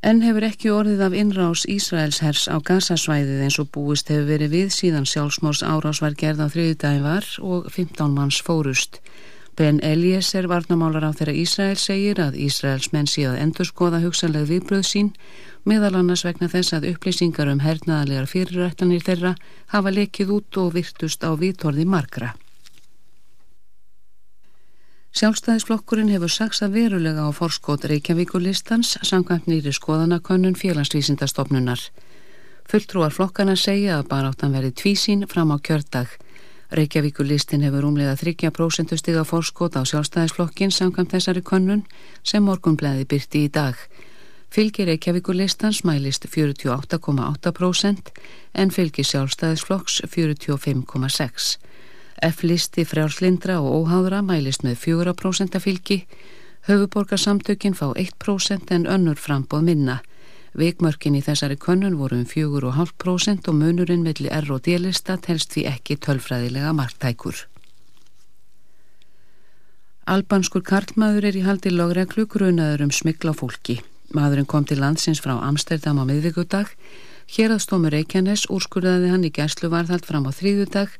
En 0.05 0.21
hefur 0.21 0.45
ekki 0.45 0.69
orðið 0.71 1.01
af 1.07 1.15
innrás 1.17 1.63
Ísraels 1.73 2.21
hers 2.21 2.45
á 2.53 2.61
gasasvæðið 2.61 3.47
eins 3.47 3.57
og 3.63 3.71
búist 3.73 4.11
hefur 4.13 4.29
verið 4.29 4.53
við 4.53 4.69
síðan 4.75 5.09
sjálfsmórs 5.09 5.65
árás 5.65 6.03
var 6.05 6.19
gerð 6.21 6.45
á 6.45 6.49
þriðdægi 6.53 7.03
var 7.03 7.31
og 7.41 7.71
15 7.73 8.13
manns 8.13 8.43
fórust. 8.45 9.01
Ben 9.57 9.81
Eliezer 9.81 10.51
varnamálar 10.53 11.09
á 11.09 11.17
þeirra 11.17 11.33
Ísrael 11.33 11.81
segir 11.81 12.21
að 12.21 12.37
Ísraels 12.37 12.91
menn 12.93 13.09
síðan 13.09 13.41
endur 13.41 13.65
skoða 13.65 14.03
hugsanleg 14.05 14.45
viðbröð 14.51 14.85
sín 14.85 15.13
meðal 15.65 15.97
annars 15.97 16.27
vegna 16.29 16.53
þess 16.53 16.77
að 16.77 16.91
upplýsingar 16.93 17.49
um 17.49 17.65
hernaðalegar 17.65 18.29
fyrirættanir 18.29 19.07
þeirra 19.07 19.33
hafa 19.73 19.95
lekið 19.97 20.35
út 20.37 20.61
og 20.61 20.75
virtust 20.77 21.25
á 21.25 21.33
viðtorði 21.41 21.89
margra. 21.89 22.37
Sjálfstæðisflokkurinn 25.17 26.11
hefur 26.13 26.29
saksa 26.29 26.67
verulega 26.69 27.23
á 27.25 27.33
forskot 27.33 27.87
Reykjavíkulistans 27.89 28.99
samkvæmt 29.01 29.47
nýri 29.49 29.73
skoðanakönnun 29.73 30.59
félagsvísindastofnunar. 30.61 31.81
Fulltrúar 32.69 33.15
flokkana 33.17 33.55
segja 33.57 33.95
að 33.97 34.11
baráttan 34.11 34.53
verið 34.53 34.75
tvísín 34.77 35.25
fram 35.25 35.55
á 35.55 35.57
kjördag. 35.57 36.13
Reykjavíkulistin 36.69 37.65
hefur 37.65 37.87
umlega 37.89 38.13
30% 38.21 38.93
stiga 39.01 39.25
forskot 39.25 39.81
á 39.81 39.89
sjálfstæðisflokkin 39.89 40.75
samkvæmt 40.77 41.17
þessari 41.17 41.41
könnun 41.41 41.87
sem 42.21 42.45
morgunblæði 42.45 43.09
byrti 43.09 43.47
í 43.47 43.49
dag. 43.49 43.81
Fylgir 44.53 44.91
Reykjavíkulistans 44.93 45.81
mælist 45.89 46.29
48,8% 46.29 48.13
en 48.53 48.69
fylgir 48.69 49.09
sjálfstæðisflokks 49.15 50.03
45,6%. 50.13 51.57
F-listi 52.23 52.85
frjálslindra 52.89 53.59
og 53.61 53.85
óháðra 53.85 54.23
mælist 54.25 54.65
með 54.65 54.79
4% 54.83 55.59
fylgi, 55.61 55.99
höfuborgarsamtökin 56.69 57.77
fá 57.77 57.93
1% 57.93 58.73
en 58.73 58.87
önnur 58.87 59.21
frambóð 59.21 59.67
minna. 59.69 59.99
Vikmörkin 60.57 61.19
í 61.19 61.21
þessari 61.21 61.59
könnun 61.61 61.99
voru 62.01 62.17
um 62.17 62.25
4,5% 62.25 63.51
og 63.51 63.59
munurinn 63.59 64.07
melli 64.07 64.31
R 64.33 64.49
og 64.55 64.63
D-lista 64.65 65.19
telst 65.21 65.53
því 65.53 65.67
ekki 65.69 65.99
tölfræðilega 66.01 66.73
marktækur. 66.73 67.43
Albanskur 70.07 70.63
karlmaður 70.63 71.27
er 71.29 71.37
í 71.37 71.45
haldi 71.45 71.75
logreglu 71.75 72.25
grunaður 72.31 72.87
um 72.87 72.95
smikla 72.95 73.35
fólki. 73.37 73.83
Maðurinn 74.15 74.49
kom 74.49 74.65
til 74.65 74.79
landsins 74.81 75.21
frá 75.21 75.35
Amsterdam 75.35 76.01
á 76.01 76.05
miðvíkudag. 76.09 76.71
Hér 77.27 77.53
að 77.53 77.65
stómu 77.67 77.91
Reykjanes 77.91 78.47
úrskurðaði 78.49 79.11
hann 79.11 79.27
í 79.27 79.35
gæslu 79.35 79.69
varðhald 79.69 80.07
fram 80.07 80.25
á 80.25 80.33
þrýðudag 80.33 80.95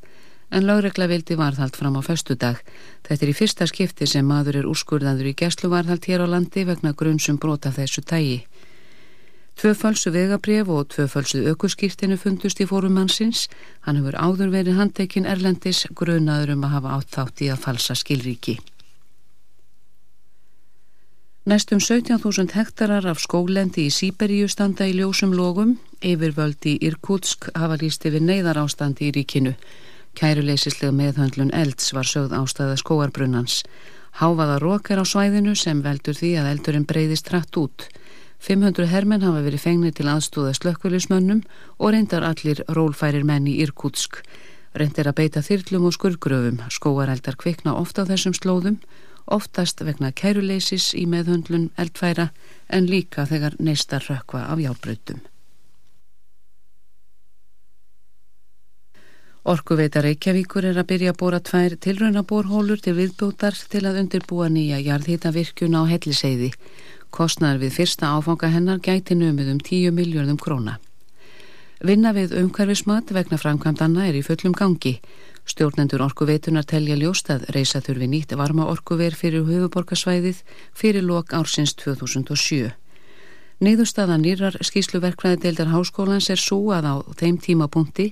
en 0.51 0.67
lögregla 0.67 1.07
vildi 1.11 1.35
varðhald 1.35 1.75
fram 1.75 1.97
á 1.99 2.01
föstudag. 2.05 2.61
Þetta 3.07 3.25
er 3.25 3.31
í 3.31 3.35
fyrsta 3.37 3.67
skipti 3.67 4.07
sem 4.07 4.27
maður 4.27 4.61
er 4.61 4.69
úrskurðaður 4.69 5.31
í 5.31 5.35
gæsluvarðhald 5.41 6.07
hér 6.07 6.23
á 6.23 6.27
landi 6.33 6.63
vegna 6.67 6.93
grunnsum 6.93 7.39
brota 7.41 7.73
þessu 7.75 8.03
tægi. 8.05 8.39
Tvöfölsu 9.57 10.11
vegabref 10.13 10.69
og 10.69 10.91
tvöfölsu 10.93 11.41
ökuskýrtinu 11.49 12.17
fundust 12.21 12.59
í 12.61 12.67
fórum 12.69 12.93
mannsins. 12.93 13.47
Hann 13.81 13.97
hefur 13.97 14.13
áður 14.13 14.51
verið 14.53 14.77
handtekinn 14.77 15.25
Erlendis 15.25 15.87
grunaður 15.97 16.53
um 16.53 16.65
að 16.67 16.75
hafa 16.75 16.97
áttátt 16.99 17.41
í 17.41 17.49
að 17.49 17.63
falsa 17.65 17.97
skilríki. 17.97 18.59
Næstum 21.47 21.79
17.000 21.79 22.53
hektarar 22.53 23.05
af 23.07 23.21
skólendi 23.23 23.87
í 23.87 23.91
Sýberíu 23.95 24.49
standa 24.51 24.85
í 24.85 24.93
ljósum 24.99 25.33
logum. 25.33 25.77
Yfirvöldi 26.03 26.75
Irkutsk 26.83 27.49
hafa 27.55 27.79
líst 27.81 28.05
yfir 28.05 28.21
neyðar 28.21 28.59
ástandi 28.61 29.07
í 29.07 29.13
ríkinu. 29.15 29.55
Kæruleysislega 30.17 30.95
meðhöndlun 30.97 31.51
elds 31.53 31.91
var 31.93 32.07
sögð 32.09 32.31
ástæða 32.33 32.79
skóarbrunnans. 32.81 33.59
Háfaða 34.17 34.55
rók 34.63 34.89
er 34.89 35.01
á 35.01 35.05
svæðinu 35.05 35.53
sem 35.53 35.83
veldur 35.85 36.17
því 36.17 36.31
að 36.41 36.49
eldurinn 36.55 36.87
breyðist 36.89 37.29
hratt 37.29 37.59
út. 37.61 37.85
500 38.41 38.89
hermenn 38.89 39.21
hafa 39.21 39.43
verið 39.45 39.61
fengnir 39.61 39.93
til 39.93 40.07
aðstóða 40.09 40.55
slökkulismönnum 40.57 41.43
og 41.77 41.93
reyndar 41.93 42.25
allir 42.25 42.63
rólfærir 42.65 43.29
menn 43.29 43.45
í 43.45 43.59
Irkutsk. 43.61 44.23
Reyndir 44.73 45.09
að 45.09 45.19
beita 45.21 45.45
þyrlum 45.45 45.85
og 45.85 45.93
skurgröfum. 45.93 46.65
Skóareldar 46.73 47.37
kvikna 47.37 47.77
ofta 47.77 48.05
á 48.05 48.09
þessum 48.09 48.33
slóðum, 48.33 48.81
oftast 49.29 49.85
vegna 49.85 50.09
kæruleysis 50.09 50.95
í 50.97 51.05
meðhöndlun 51.05 51.69
eldfæra 51.77 52.31
en 52.73 52.89
líka 52.89 53.29
þegar 53.29 53.57
neistar 53.61 54.05
rökva 54.09 54.47
af 54.49 54.65
járbrautum. 54.65 55.21
Orkuveita 59.47 60.01
Reykjavíkur 60.03 60.65
er 60.67 60.75
að 60.75 60.89
byrja 60.89 61.11
að 61.13 61.19
bóra 61.21 61.37
tvær 61.39 61.77
tilraunaborhólur 61.79 62.81
til 62.83 62.97
viðbútar 62.97 63.55
til 63.71 63.85
að 63.87 64.01
undirbúa 64.01 64.49
nýja 64.51 64.81
jarðhýtavirkjun 64.83 65.77
á 65.79 65.87
helliseiði. 65.87 66.49
Kostnar 67.15 67.55
við 67.61 67.77
fyrsta 67.77 68.09
áfanga 68.11 68.49
hennar 68.51 68.81
gæti 68.83 69.15
numið 69.15 69.53
um 69.53 69.61
10 69.63 69.93
miljörðum 69.95 70.39
króna. 70.43 70.73
Vinna 71.79 72.11
við 72.11 72.35
umhverfismat 72.41 73.13
vegna 73.15 73.39
framkvæmdanna 73.39 74.09
er 74.09 74.17
í 74.19 74.25
fullum 74.27 74.51
gangi. 74.51 74.97
Stjórnendur 75.47 76.03
orkuveitunar 76.03 76.67
telja 76.67 76.97
ljóst 76.99 77.31
að 77.31 77.45
reysa 77.55 77.79
þurfi 77.79 78.11
nýtt 78.11 78.35
varma 78.35 78.67
orkuver 78.67 79.15
fyrir 79.15 79.47
höfuborgarsvæðið 79.47 80.43
fyrir 80.75 81.07
lok 81.07 81.31
ársins 81.31 81.71
2007. 81.79 82.73
Niðurstaða 83.57 84.19
nýrar 84.21 84.53
skýsluverkvæðadeildar 84.61 85.71
háskólans 85.71 86.27
er 86.29 86.37
svo 86.37 86.59
að 86.75 86.91
á 86.93 86.95
þeim 87.17 87.39
tímapunkti 87.41 88.11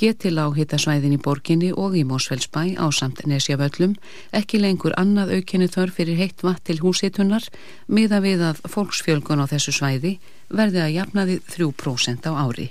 geti 0.00 0.30
lághitasvæðin 0.34 1.16
í 1.16 1.22
borginni 1.26 1.70
og 1.72 1.96
í 1.98 2.04
Mósfellsbæ 2.08 2.76
á 2.80 2.86
samt 2.92 3.24
nesjavöllum 3.30 3.96
ekki 4.40 4.60
lengur 4.62 4.96
annað 5.00 5.34
aukinni 5.38 5.70
þörf 5.70 5.98
fyrir 6.00 6.20
heitt 6.20 6.46
vatn 6.46 6.64
til 6.68 6.80
húsitunar 6.84 7.48
miða 7.86 8.22
við 8.24 8.46
að 8.52 8.62
fólksfjölgun 8.76 9.44
á 9.44 9.50
þessu 9.50 9.76
svæði 9.78 10.16
verði 10.48 10.84
að 10.84 10.96
jafnaði 11.00 11.42
3% 11.56 12.30
á 12.30 12.32
ári. 12.34 12.70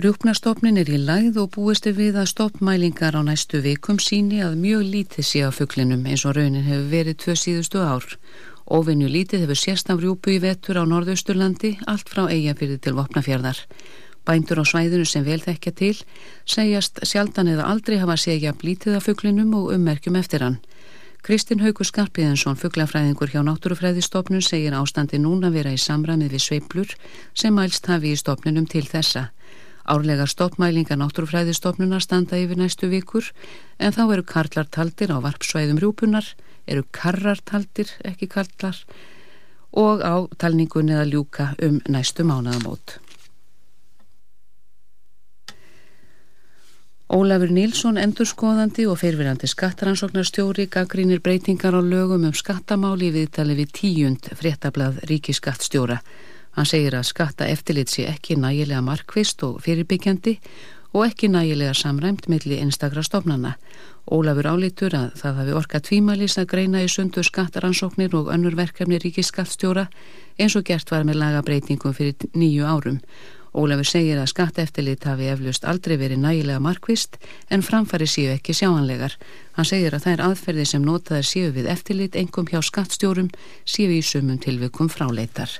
Rjúpnastofnin 0.00 0.78
er 0.80 0.88
í 0.88 0.96
læð 0.96 1.34
og 1.42 1.50
búistu 1.56 1.90
við 1.92 2.14
að 2.22 2.30
stoppmælingar 2.30 3.18
á 3.18 3.20
næstu 3.26 3.58
vikum 3.60 3.98
síni 4.00 4.38
að 4.40 4.54
mjög 4.62 4.84
lítið 4.94 5.26
sé 5.28 5.42
á 5.44 5.50
fugglinum 5.52 6.06
eins 6.08 6.22
og 6.24 6.38
raunin 6.38 6.64
hefur 6.64 6.86
verið 6.94 7.18
tvö 7.20 7.34
síðustu 7.36 7.82
ár. 7.84 8.06
Óvinju 8.70 9.08
lítið 9.10 9.42
hefur 9.42 9.58
sérst 9.58 9.88
af 9.90 9.98
rjúpu 9.98 10.30
í 10.30 10.38
vetur 10.38 10.78
á 10.78 10.86
norðausturlandi, 10.86 11.72
allt 11.90 12.06
frá 12.06 12.28
eigafyrði 12.30 12.76
til 12.78 12.92
vopnafjörðar. 12.94 13.58
Bændur 14.22 14.60
á 14.62 14.64
svæðinu 14.70 15.06
sem 15.10 15.24
vel 15.26 15.40
þekkja 15.42 15.72
til 15.74 15.96
segjast 16.46 17.00
sjaldan 17.02 17.50
eða 17.50 17.66
aldrei 17.66 17.96
hafa 17.98 18.14
segja 18.14 18.52
blítið 18.54 19.00
af 19.00 19.08
fugglinum 19.08 19.56
og 19.58 19.72
ummerkjum 19.74 20.18
eftir 20.20 20.44
hann. 20.46 20.60
Kristinn 21.26 21.64
Haugur 21.64 21.88
Skarpiðensson, 21.88 22.54
fugglafræðingur 22.60 23.32
hjá 23.32 23.42
Náttúrufræðistofnun, 23.42 24.40
segir 24.40 24.76
ástandi 24.78 25.18
núna 25.18 25.50
vera 25.50 25.74
í 25.74 25.80
samræmið 25.80 26.36
við 26.36 26.44
sveiplur 26.44 26.94
sem 27.34 27.52
mælst 27.58 27.90
hafi 27.90 28.14
í 28.14 28.20
stofnunum 28.22 28.70
til 28.70 28.86
þessa. 28.86 29.32
Árlega 29.90 30.28
stoppmælinga 30.30 30.94
náttúrufræðistofnunar 30.94 32.06
standa 32.06 32.38
yfir 32.38 32.62
næstu 32.62 32.86
vikur 32.86 33.32
en 33.82 33.90
þá 33.96 34.04
eru 34.06 34.24
karlar 34.24 34.70
taldir 34.70 35.10
á 35.10 35.18
varpsvæðum 35.18 35.82
rjúpunar, 35.82 36.30
eru 36.70 36.86
karrartaldir 36.94 37.92
ekki 38.06 38.30
kallar 38.30 38.78
og 39.70 40.02
á 40.02 40.14
talningunni 40.38 40.96
að 40.96 41.14
ljúka 41.14 41.52
um 41.62 41.78
næstu 41.88 42.26
mánaðamót. 42.26 42.98
Ólafur 47.10 47.50
Nílsson, 47.50 47.96
endurskoðandi 47.98 48.84
og 48.86 49.00
fyrfirandi 49.00 49.48
skattaransóknarstjóri, 49.50 50.68
gaggrínir 50.70 51.18
breytingar 51.18 51.74
á 51.74 51.82
lögum 51.82 52.28
um 52.28 52.34
skattamáli 52.34 53.08
viðtali 53.10 53.56
við 53.58 53.72
tíund 53.74 54.28
fréttablað 54.38 55.00
ríkiskattstjóra. 55.10 55.96
Hann 56.54 56.68
segir 56.70 56.94
að 56.94 57.08
skatta 57.10 57.48
eftirlit 57.50 57.90
sé 57.90 58.06
ekki 58.10 58.36
nægilega 58.38 58.82
markvist 58.86 59.42
og 59.42 59.58
fyrirbyggjandi 59.64 60.36
og 60.92 61.06
ekki 61.06 61.28
nægilega 61.28 61.74
samræmt 61.74 62.28
milli 62.28 62.58
einstakra 62.58 63.02
stofnana. 63.02 63.56
Ólafur 64.10 64.48
álítur 64.50 64.94
að 64.96 65.10
það 65.20 65.36
hafi 65.40 65.52
orka 65.60 65.80
tvímælis 65.80 66.38
að 66.40 66.48
greina 66.54 66.82
í 66.82 66.88
sundu 66.90 67.22
skattaransóknir 67.22 68.14
og 68.18 68.32
önnur 68.34 68.56
verkefni 68.58 68.98
ríkiskattstjóra 68.98 69.86
eins 70.38 70.56
og 70.56 70.64
gert 70.66 70.90
var 70.90 71.04
með 71.06 71.20
lagabreitingum 71.22 71.94
fyrir 71.94 72.30
nýju 72.34 72.66
árum. 72.66 72.98
Ólafur 73.54 73.86
segir 73.86 74.18
að 74.18 74.30
skatteftillit 74.30 75.06
hafi 75.06 75.30
eflust 75.30 75.64
aldrei 75.66 75.96
verið 75.98 76.22
nægilega 76.22 76.62
markvist 76.62 77.18
en 77.50 77.66
framfæri 77.66 78.06
séu 78.06 78.34
ekki 78.34 78.54
sjáanlegar. 78.54 79.16
Hann 79.58 79.66
segir 79.66 79.94
að 79.94 80.06
þær 80.06 80.26
aðferði 80.28 80.68
sem 80.70 80.86
notaðar 80.86 81.26
séu 81.26 81.50
við 81.54 81.70
eftirlit 81.70 82.18
engum 82.18 82.46
hjá 82.50 82.62
skattstjórum 82.62 83.32
séu 83.64 83.90
í 83.90 84.02
sumum 84.06 84.38
tilvikum 84.38 84.90
fráleitar. 84.90 85.58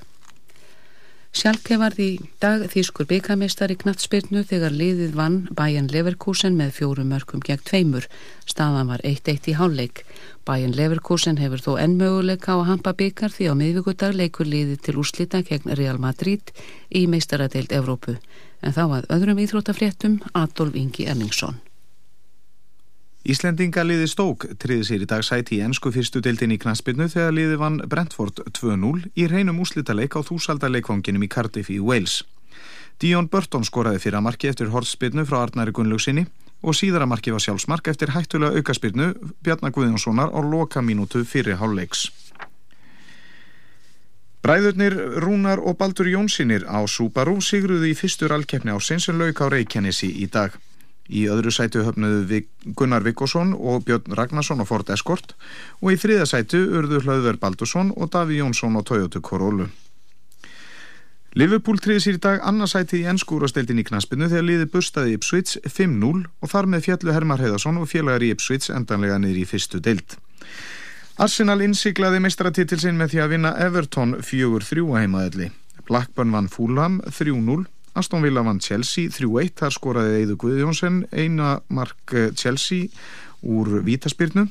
Sjálfke 1.31 1.77
var 1.79 1.95
því 1.95 2.09
dag 2.43 2.65
þýskur 2.73 3.07
byggamestari 3.07 3.77
knattspyrnu 3.79 4.41
þegar 4.51 4.75
liðið 4.75 5.13
vann 5.15 5.37
bæjan 5.55 5.87
Leverkusen 5.93 6.57
með 6.59 6.73
fjórum 6.81 7.13
mörgum 7.15 7.45
gegn 7.47 7.63
tveimur. 7.71 8.09
Staðan 8.51 8.91
var 8.91 9.05
1-1 9.07 9.47
í 9.53 9.55
hálfleik. 9.55 10.03
Bæjan 10.43 10.75
Leverkusen 10.75 11.39
hefur 11.39 11.63
þó 11.63 11.71
enn 11.85 11.97
möguleika 12.03 12.59
á 12.59 12.67
hampa 12.67 12.97
byggar 12.99 13.31
því 13.31 13.47
á 13.47 13.55
miðvíkudag 13.63 14.19
leikur 14.19 14.51
liðið 14.51 14.83
til 14.83 14.99
úrslita 14.99 15.45
gegn 15.47 15.71
Real 15.79 16.03
Madrid 16.03 16.51
í 16.91 17.07
meistaradeild 17.07 17.71
Evrópu. 17.79 18.19
En 18.61 18.75
þá 18.75 18.85
að 18.99 19.11
öðrum 19.15 19.47
íþrótafréttum 19.47 20.19
Adolf 20.35 20.75
Ingi 20.75 21.07
Erningsson. 21.07 21.63
Íslendinga 23.21 23.83
liði 23.85 24.07
stók 24.09 24.47
triði 24.57 24.85
sér 24.89 25.03
í 25.05 25.07
dag 25.09 25.21
sæti 25.27 25.59
í 25.59 25.65
ennsku 25.65 25.91
fyrstu 25.93 26.23
deildin 26.25 26.55
í 26.55 26.57
knaspinu 26.61 27.05
þegar 27.13 27.35
liði 27.37 27.59
vann 27.61 27.77
Brentford 27.85 28.41
2-0 28.57 29.11
í 29.13 29.27
reynum 29.29 29.61
úslítaleik 29.61 30.17
á 30.17 30.25
þúsaldaleikvanginum 30.25 31.27
í 31.27 31.29
Cardiff 31.29 31.69
í 31.69 31.77
Wales. 31.85 32.23
Dion 33.01 33.29
Burton 33.29 33.67
skoraði 33.69 34.01
fyrir 34.01 34.17
að 34.21 34.25
marki 34.25 34.49
eftir 34.49 34.73
hortspilnu 34.73 35.27
frá 35.29 35.43
Arnari 35.43 35.75
Gunnlaugsinni 35.77 36.25
og 36.65 36.77
síðara 36.77 37.09
marki 37.09 37.33
var 37.35 37.45
sjálfsmark 37.45 37.93
eftir 37.93 38.15
hættulega 38.17 38.57
aukaspilnu 38.57 39.13
Bjarnar 39.45 39.77
Guðjónssonar 39.77 40.33
á 40.33 40.41
loka 40.41 40.81
mínútu 40.81 41.21
fyrir 41.29 41.61
hálfleiks. 41.61 42.09
Bræðurnir 44.41 44.97
Rúnar 45.21 45.61
og 45.61 45.77
Baldur 45.77 46.09
Jónsinir 46.09 46.65
á 46.65 46.81
Subaru 46.89 47.37
sigruðu 47.45 47.93
í 47.93 47.97
fyrstur 47.97 48.33
alkeppni 48.33 48.73
á 48.73 48.81
Sinsenlauk 48.81 49.45
á 49.45 49.53
Reykjanesi 49.53 50.09
í 50.25 50.33
dag. 50.33 50.57
Í 51.11 51.27
öðru 51.33 51.51
sætu 51.51 51.83
höfnuðu 51.83 52.45
Gunnar 52.79 53.03
Vikkosson 53.03 53.53
og 53.59 53.85
Björn 53.89 54.15
Ragnarsson 54.15 54.63
á 54.63 54.65
Ford 54.69 54.91
Escort 54.95 55.35
og 55.83 55.91
í 55.91 55.99
þriða 55.99 56.29
sætu 56.31 56.63
urðu 56.79 57.03
Hlauður 57.03 57.41
Baldursson 57.43 57.91
og 57.97 58.13
Daví 58.15 58.39
Jónsson 58.39 58.79
á 58.79 58.83
Toyota 58.87 59.19
Corolla. 59.19 59.67
Liverpool 61.39 61.79
triði 61.79 62.03
sér 62.03 62.17
í 62.19 62.23
dag 62.23 62.41
annarsæti 62.43 63.03
í 63.03 63.09
ennskúrastildin 63.11 63.79
í 63.79 63.85
knaspinu 63.87 64.27
þegar 64.31 64.47
liði 64.49 64.67
bustaði 64.73 65.15
Ipswich 65.15 65.59
5-0 65.63 66.25
og 66.27 66.51
þar 66.51 66.67
með 66.73 66.87
fjallu 66.89 67.15
Hermar 67.15 67.43
Heiðarsson 67.43 67.79
og 67.79 67.91
félagar 67.91 68.25
í 68.27 68.33
Ipswich 68.35 68.71
endanlega 68.75 69.19
niður 69.23 69.43
í 69.43 69.47
fyrstu 69.47 69.79
deild. 69.83 70.17
Arsenal 71.23 71.61
innsiklaði 71.63 72.23
meistaratitilsinn 72.25 72.99
með 72.99 73.13
því 73.13 73.23
að 73.23 73.33
vinna 73.35 73.53
Everton 73.63 74.17
4-3 74.27 74.87
heimaðalli. 75.05 75.51
Blackburn 75.87 76.35
vann 76.35 76.51
Fulham 76.51 76.99
3-0 77.07 77.67
Aston 77.99 78.23
Villa 78.23 78.45
vann 78.47 78.61
Chelsea 78.63 79.11
3-1, 79.11 79.57
þar 79.59 79.75
skoraði 79.75 80.23
Eður 80.23 80.41
Guðjónsson 80.45 81.03
eina 81.11 81.59
mark 81.69 82.15
eh, 82.15 82.31
Chelsea 82.39 82.89
úr 83.43 83.81
Vítaspyrnu. 83.87 84.47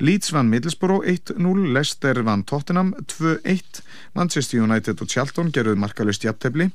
Leeds 0.00 0.32
vann 0.32 0.48
Middlesbrough 0.48 1.04
1-0, 1.04 1.72
Leicester 1.74 2.22
vann 2.24 2.44
Tottenham 2.48 2.94
2-1, 3.06 3.82
Manchester 4.14 4.62
United 4.62 5.02
og 5.02 5.10
Charlton 5.10 5.50
gerðuð 5.52 5.82
markalust 5.82 6.24
jafntefni. 6.24 6.70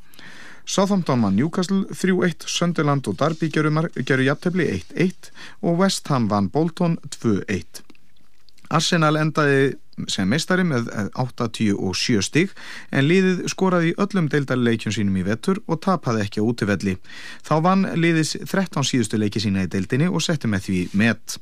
Southampton 0.66 1.22
vann 1.22 1.36
Newcastle 1.38 1.86
3-1, 1.92 2.48
Sunderland 2.50 3.08
og 3.08 3.18
Derby 3.20 3.50
gerðu 3.54 4.28
jafntefni 4.28 4.68
1-1 4.80 5.32
og 5.62 5.82
West 5.82 6.10
Ham 6.10 6.30
vann 6.30 6.50
Bolton 6.54 6.98
2-1. 7.18 7.82
Arsenal 8.74 9.20
endaði 9.22 9.76
sem 10.12 10.28
meistari 10.30 10.66
með 10.68 10.90
87 11.16 12.24
stig 12.26 12.52
en 12.92 13.08
liðið 13.08 13.46
skoraði 13.52 13.94
öllum 14.02 14.28
deildarleikjum 14.32 14.94
sínum 14.96 15.20
í 15.22 15.26
vettur 15.28 15.62
og 15.72 15.82
tapaði 15.86 16.26
ekki 16.26 16.44
á 16.44 16.48
útivelli. 16.48 16.96
Þá 17.46 17.56
vann 17.64 17.88
liðis 18.00 18.36
13 18.42 18.86
síðustu 18.88 19.20
leiki 19.22 19.42
sína 19.44 19.66
í 19.66 19.72
deildinni 19.72 20.10
og 20.12 20.24
setti 20.26 20.50
með 20.52 20.68
því 20.68 20.82
met. 21.00 21.38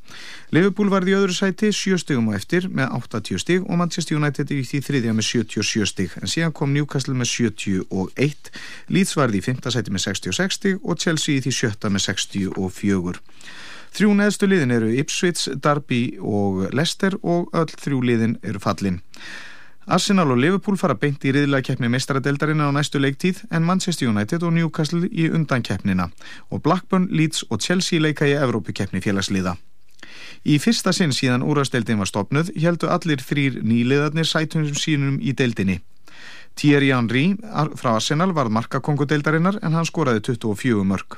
Liverpool 0.53 0.91
varði 0.93 1.15
í 1.15 1.17
öðru 1.17 1.37
sæti 1.37 1.73
7 1.73 2.01
stigum 2.03 2.29
á 2.29 2.37
eftir 2.37 2.69
með 2.69 2.93
80 2.99 3.41
stig 3.41 3.65
og 3.65 3.79
Manchester 3.81 4.19
United 4.19 4.53
í 4.53 4.61
því 4.67 4.83
þriðja 4.87 5.17
með 5.17 5.29
77 5.31 5.89
stig 5.89 6.17
en 6.21 6.29
síðan 6.29 6.55
kom 6.55 6.73
Newcastle 6.75 7.17
með 7.17 7.31
71 7.33 8.53
Leeds 8.93 9.17
varði 9.17 9.41
í 9.41 9.45
5. 9.45 9.65
sæti 9.73 9.93
með 9.93 10.07
66 10.07 10.59
stig 10.59 10.81
og 10.83 11.01
Chelsea 11.01 11.39
í 11.39 11.43
því 11.43 11.57
7. 11.63 11.93
með 11.93 12.07
64 12.11 13.21
Þrjú 13.93 14.13
neðstu 14.17 14.47
liðin 14.49 14.73
eru 14.73 14.87
Ipswich, 14.97 15.51
Derby 15.61 16.17
og 16.17 16.63
Leicester 16.73 17.13
og 17.21 17.51
öll 17.53 17.69
þrjú 17.77 17.99
liðin 18.01 18.39
eru 18.41 18.61
fallin. 18.61 19.03
Arsenal 19.85 20.31
og 20.31 20.39
Liverpool 20.39 20.79
fara 20.79 20.95
beint 20.97 21.25
í 21.27 21.33
riðlega 21.35 21.67
keppni 21.67 21.89
meistaradeldarina 21.91 22.71
á 22.71 22.73
næstu 22.73 23.01
leiktíð 23.03 23.43
en 23.51 23.67
Manchester 23.67 24.09
United 24.09 24.41
og 24.41 24.55
Newcastle 24.55 25.09
í 25.11 25.27
undan 25.29 25.61
keppnina 25.61 26.09
og 26.49 26.63
Blackburn, 26.65 27.09
Leeds 27.11 27.43
og 27.51 27.61
Chelsea 27.61 28.01
leika 28.01 28.25
í 28.25 28.33
Evrópukeppni 28.33 29.03
félagsliða. 29.03 29.57
Í 30.43 30.57
fyrsta 30.59 30.93
sinn 30.95 31.13
síðan 31.13 31.45
úrvasteldin 31.45 32.01
var 32.01 32.09
stopnuð 32.09 32.49
heldu 32.63 32.89
allir 32.89 33.21
þrýr 33.21 33.61
nýliðarnir 33.61 34.25
sætunum 34.25 34.73
sínum 34.73 35.19
í 35.21 35.35
deldinni. 35.37 35.83
Thierry 36.55 36.91
Henry 36.93 37.35
frá 37.79 37.95
Arsenal 37.95 38.33
var 38.37 38.49
markakongudeildarinnar 38.53 39.59
en 39.65 39.73
hann 39.73 39.87
skoraði 39.89 40.21
24 40.29 40.85
mörg. 40.85 41.17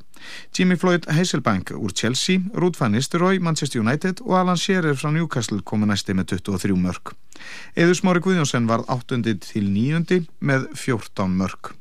Jimmy 0.56 0.78
Floyd 0.80 1.06
Hasselbank 1.12 1.74
úr 1.76 1.94
Chelsea, 1.94 2.40
Ruud 2.54 2.78
van 2.80 2.96
Nistelrooy, 2.96 3.40
Manchester 3.40 3.82
United 3.82 4.24
og 4.26 4.38
Alan 4.40 4.58
Shearer 4.58 4.96
frá 4.96 5.12
Newcastle 5.12 5.62
komu 5.62 5.86
næsti 5.86 6.16
með 6.16 6.38
23 6.40 6.78
mörg. 6.80 7.16
Eður 7.76 8.00
Smári 8.00 8.24
Guðjónsson 8.24 8.70
var 8.70 8.86
8. 8.88 9.22
til 9.44 9.72
9. 9.72 10.22
með 10.40 10.70
14 10.74 11.36
mörg. 11.36 11.76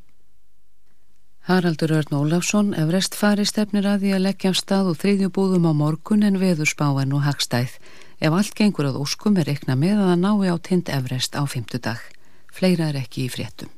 Haraldur 1.45 1.93
Örn 1.93 2.17
Ólafsson 2.17 2.73
efrest 2.73 3.15
fari 3.21 3.45
stefnir 3.45 3.85
að 3.85 4.07
því 4.07 4.13
að 4.17 4.23
leggja 4.25 4.53
af 4.55 4.57
stað 4.57 4.87
og 4.95 5.01
þriðjubúðum 5.03 5.69
á 5.69 5.73
morgun 5.77 6.25
en 6.25 6.41
veðurspáin 6.41 7.13
og 7.13 7.27
hagstæð. 7.27 7.77
Ef 8.17 8.33
allt 8.33 8.57
gengur 8.57 8.89
að 8.89 8.97
óskum 9.03 9.37
er 9.37 9.51
reikna 9.51 9.77
með 9.77 10.01
að 10.01 10.09
það 10.09 10.23
nái 10.25 10.49
á 10.49 10.57
tind 10.65 10.89
efrest 10.89 11.37
á 11.37 11.45
fymtudag. 11.45 12.14
Fleira 12.55 12.87
er 12.93 13.01
ekki 13.01 13.25
í 13.27 13.31
fréttum. 13.35 13.71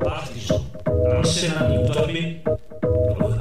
Partíson, 0.00 0.64
Arsenal 1.18 1.68
í 1.74 1.82
útvarfi, 1.84 2.24
Róðhæð. 2.48 3.37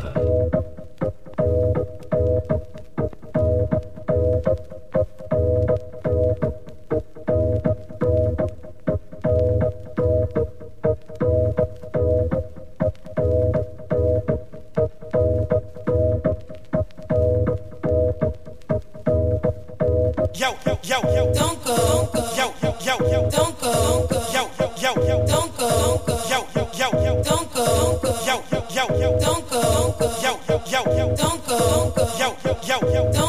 go, 21.67 22.09
yo, 22.37 22.97
yo, 23.11 23.29
don't 23.29 23.59
go, 23.59 24.07
yo, 24.33 24.49
yo, 24.77 24.93
yo, 25.05 25.25
don't 25.27 25.57
go, 25.57 26.01
yo, 26.29 26.47
yo, 26.55 26.87
yo, 27.03 27.23
don't 27.23 27.53
go, 27.53 27.99
yo, 28.25 28.41
yo, 28.69 28.85
yo, 29.01 29.19
don't 29.19 29.49
go, 29.49 29.95
yo, 30.23 30.39
yo, 30.71 30.81
yo, 30.97 31.15
don't 31.15 31.45
go, 31.45 31.93
yo, 32.17 32.79
yo, 32.93 33.26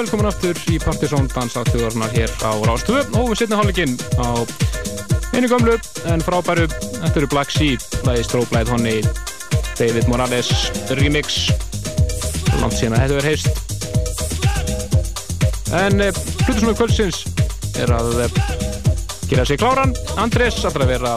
velkomin 0.00 0.30
aftur 0.30 0.56
í 0.72 0.78
Partizón 0.80 1.26
dansáttuðarnar 1.28 2.12
hér 2.14 2.30
á 2.40 2.56
Rástöðu 2.64 3.02
og 3.20 3.26
við 3.28 3.36
setjum 3.42 3.58
hálfleikinn 3.58 3.94
á 4.16 4.40
einu 5.36 5.48
gömlu 5.50 5.74
en 6.08 6.22
frábæru. 6.24 6.64
Þetta 6.70 7.18
eru 7.20 7.28
Black 7.28 7.52
Sea, 7.52 7.76
lagi 8.06 8.24
Strobe 8.24 8.54
Light 8.54 8.70
Honey 8.72 9.02
David 9.76 10.08
Morales 10.08 10.48
remix. 10.96 11.50
Langt 12.62 12.78
síðan 12.78 12.96
að 12.96 13.02
þetta 13.02 13.16
verður 13.18 13.28
heist 13.28 13.50
En 15.76 16.00
eh, 16.00 16.16
hlutur 16.46 16.62
svona 16.62 16.78
kvöldsins 16.78 17.18
er 17.82 17.92
að 17.92 18.24
eh, 18.24 18.40
gera 19.28 19.44
sig 19.44 19.60
kláran. 19.60 19.92
Andrés 20.16 20.56
alltaf 20.64 20.80
að 20.80 20.94
vera 20.94 21.12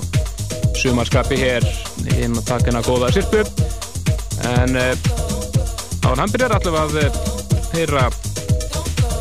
sumarskapi 0.81 1.39
hér 1.39 1.63
inn 2.17 2.35
að 2.35 2.47
taka 2.51 2.67
hennar 2.67 2.83
góða 2.83 3.13
sirpu 3.15 3.45
en 4.57 4.75
eh, 4.75 4.93
á 6.03 6.09
hann 6.11 6.35
byrjar 6.35 6.59
alltaf 6.59 6.75
að 6.83 6.99
heyra 7.77 8.09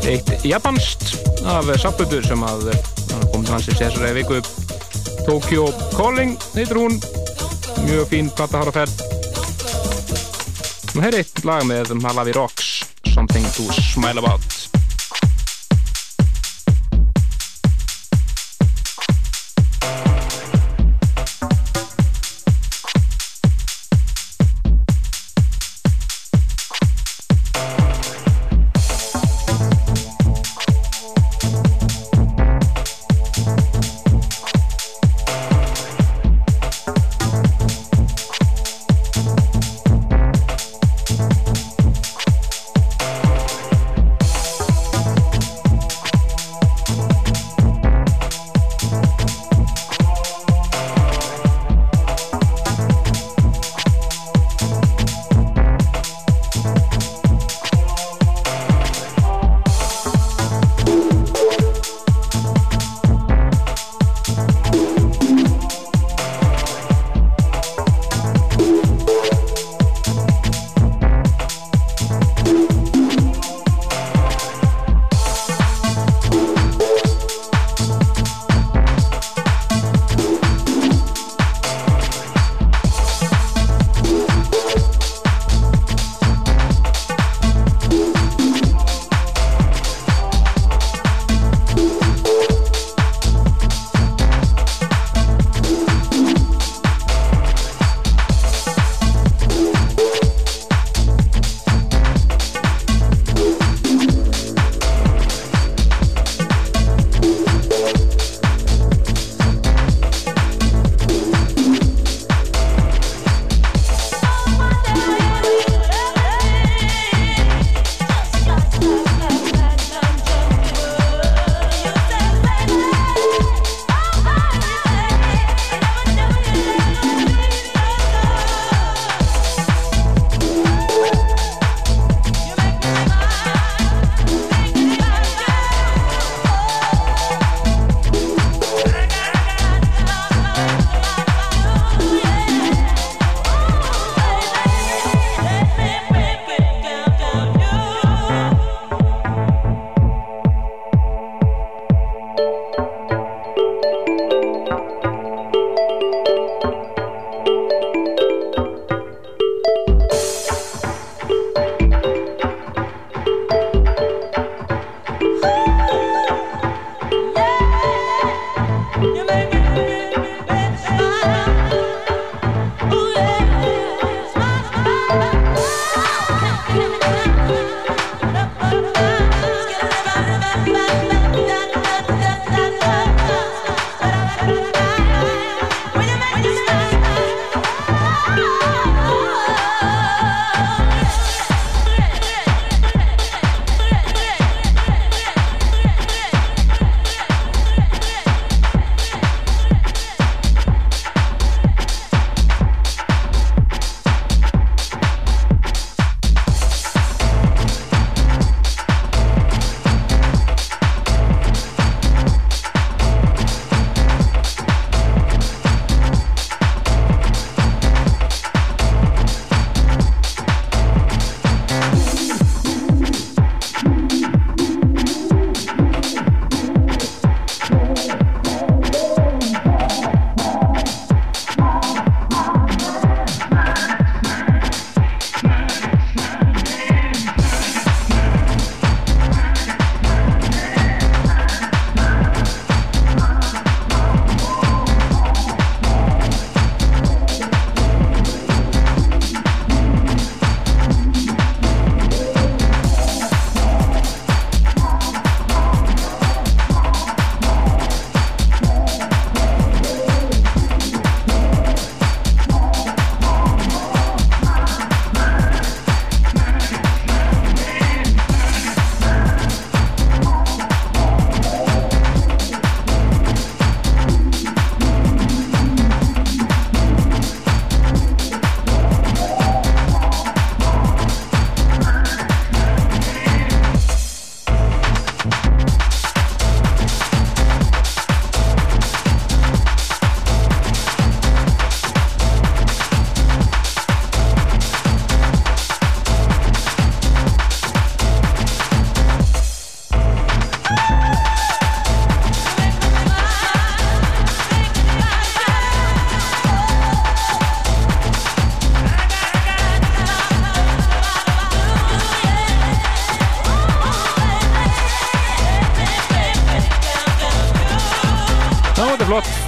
eitt 0.09 0.45
japanst 0.47 1.15
af 1.47 1.69
sapputur 1.81 2.25
sem 2.25 2.43
að 2.43 2.69
eh, 2.73 2.85
kom 3.31 3.43
til 3.43 3.55
hans 3.55 3.69
í 3.69 3.75
þessari 3.77 4.13
viku. 4.19 4.41
Tokyo 5.23 5.69
Calling 5.95 6.37
heitir 6.53 6.79
hún. 6.81 6.99
Mjög 7.83 8.07
fín 8.11 8.31
platta 8.35 8.61
har 8.61 8.71
að 8.71 8.81
ferð 8.83 9.13
og 10.93 11.01
hér 11.01 11.15
er 11.15 11.23
eitt 11.23 11.39
lag 11.47 11.63
með 11.65 11.95
Malawi 12.03 12.35
Rocks 12.37 12.83
Something 13.15 13.47
to 13.57 13.65
Smile 13.81 14.21
About 14.21 14.52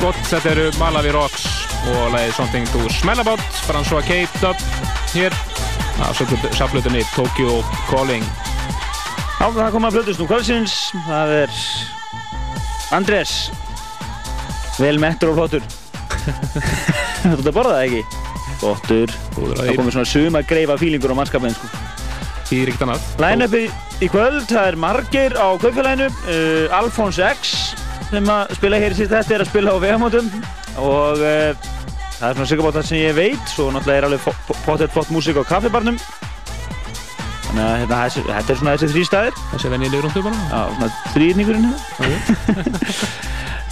Flott, 0.06 0.28
þetta 0.30 0.50
eru 0.52 0.64
Malawi 0.78 1.12
Rocks 1.16 1.46
og 1.90 2.12
lagið 2.14 2.36
Something 2.38 2.68
to 2.70 2.84
Smell 2.94 3.24
About 3.24 3.42
François 3.66 4.06
K. 4.06 4.20
Dub 4.38 4.60
hér 5.16 5.34
á 5.98 6.14
saflutinni 6.14 7.02
Tokyo 7.16 7.56
Calling 7.88 8.22
Já, 9.40 9.48
það 9.50 9.72
kom 9.74 9.88
að 9.90 9.98
blöðust 9.98 10.22
nú 10.22 10.28
kvöldsins, 10.30 10.76
það 11.08 11.34
er 11.40 11.58
Andrés, 12.94 13.34
vel 14.78 15.02
mettur 15.02 15.34
og 15.34 15.40
flottur. 15.40 15.66
Þú 17.26 17.32
ert 17.32 17.50
að 17.50 17.56
borða 17.58 17.74
það 17.80 17.86
ekki? 17.88 18.22
Flottur. 18.62 19.16
Að 19.42 19.56
Það 19.64 19.76
komið 19.80 19.98
svona 19.98 20.12
suma 20.12 20.44
greifa 20.46 20.78
fílingur 20.84 21.16
á 21.18 21.20
mannskapin, 21.24 21.58
sko. 21.58 21.72
því 22.52 22.62
ríkt 22.70 22.86
annað 22.86 23.10
Line-upi 23.26 23.64
í 24.06 24.14
kvöld, 24.14 24.46
það 24.54 24.70
er 24.70 24.80
margir 24.86 25.34
á 25.34 25.50
kaupfélaginu, 25.58 26.14
uh, 26.30 26.78
Alphonse 26.84 27.34
X 27.40 27.55
sem 28.10 28.30
að 28.32 28.54
spila 28.60 28.80
hér 28.82 28.94
í 28.94 28.98
sísta 29.00 29.22
þetta 29.22 29.36
er 29.36 29.44
að 29.44 29.50
spila 29.52 29.74
á 29.74 29.78
vegamótum 29.82 30.30
og 30.82 31.24
uh, 31.24 31.74
það 32.20 32.30
er 32.30 32.38
svona 32.40 32.72
það 32.78 32.88
sem 32.90 33.02
ég 33.02 33.18
veit, 33.18 33.50
svo 33.52 33.68
náttúrulega 33.74 34.00
er 34.02 34.08
alveg 34.10 34.22
potið 34.66 34.94
flott 34.94 35.12
músík 35.14 35.40
á 35.40 35.44
kaffibarnum. 35.50 36.00
Þannig 37.46 37.64
að 37.66 37.76
hérna, 37.82 38.00
þetta 38.30 38.54
er 38.54 38.60
svona 38.60 38.76
þessi 38.76 38.92
þrý 38.92 39.04
staðir. 39.08 39.38
Þessi 39.54 39.72
venjilegu 39.72 40.04
rúndu 40.04 40.24
bara 40.26 40.40
Já, 40.50 40.62
svona 40.76 40.90
þrýðningurinn 41.14 41.68
hérna. 41.70 41.80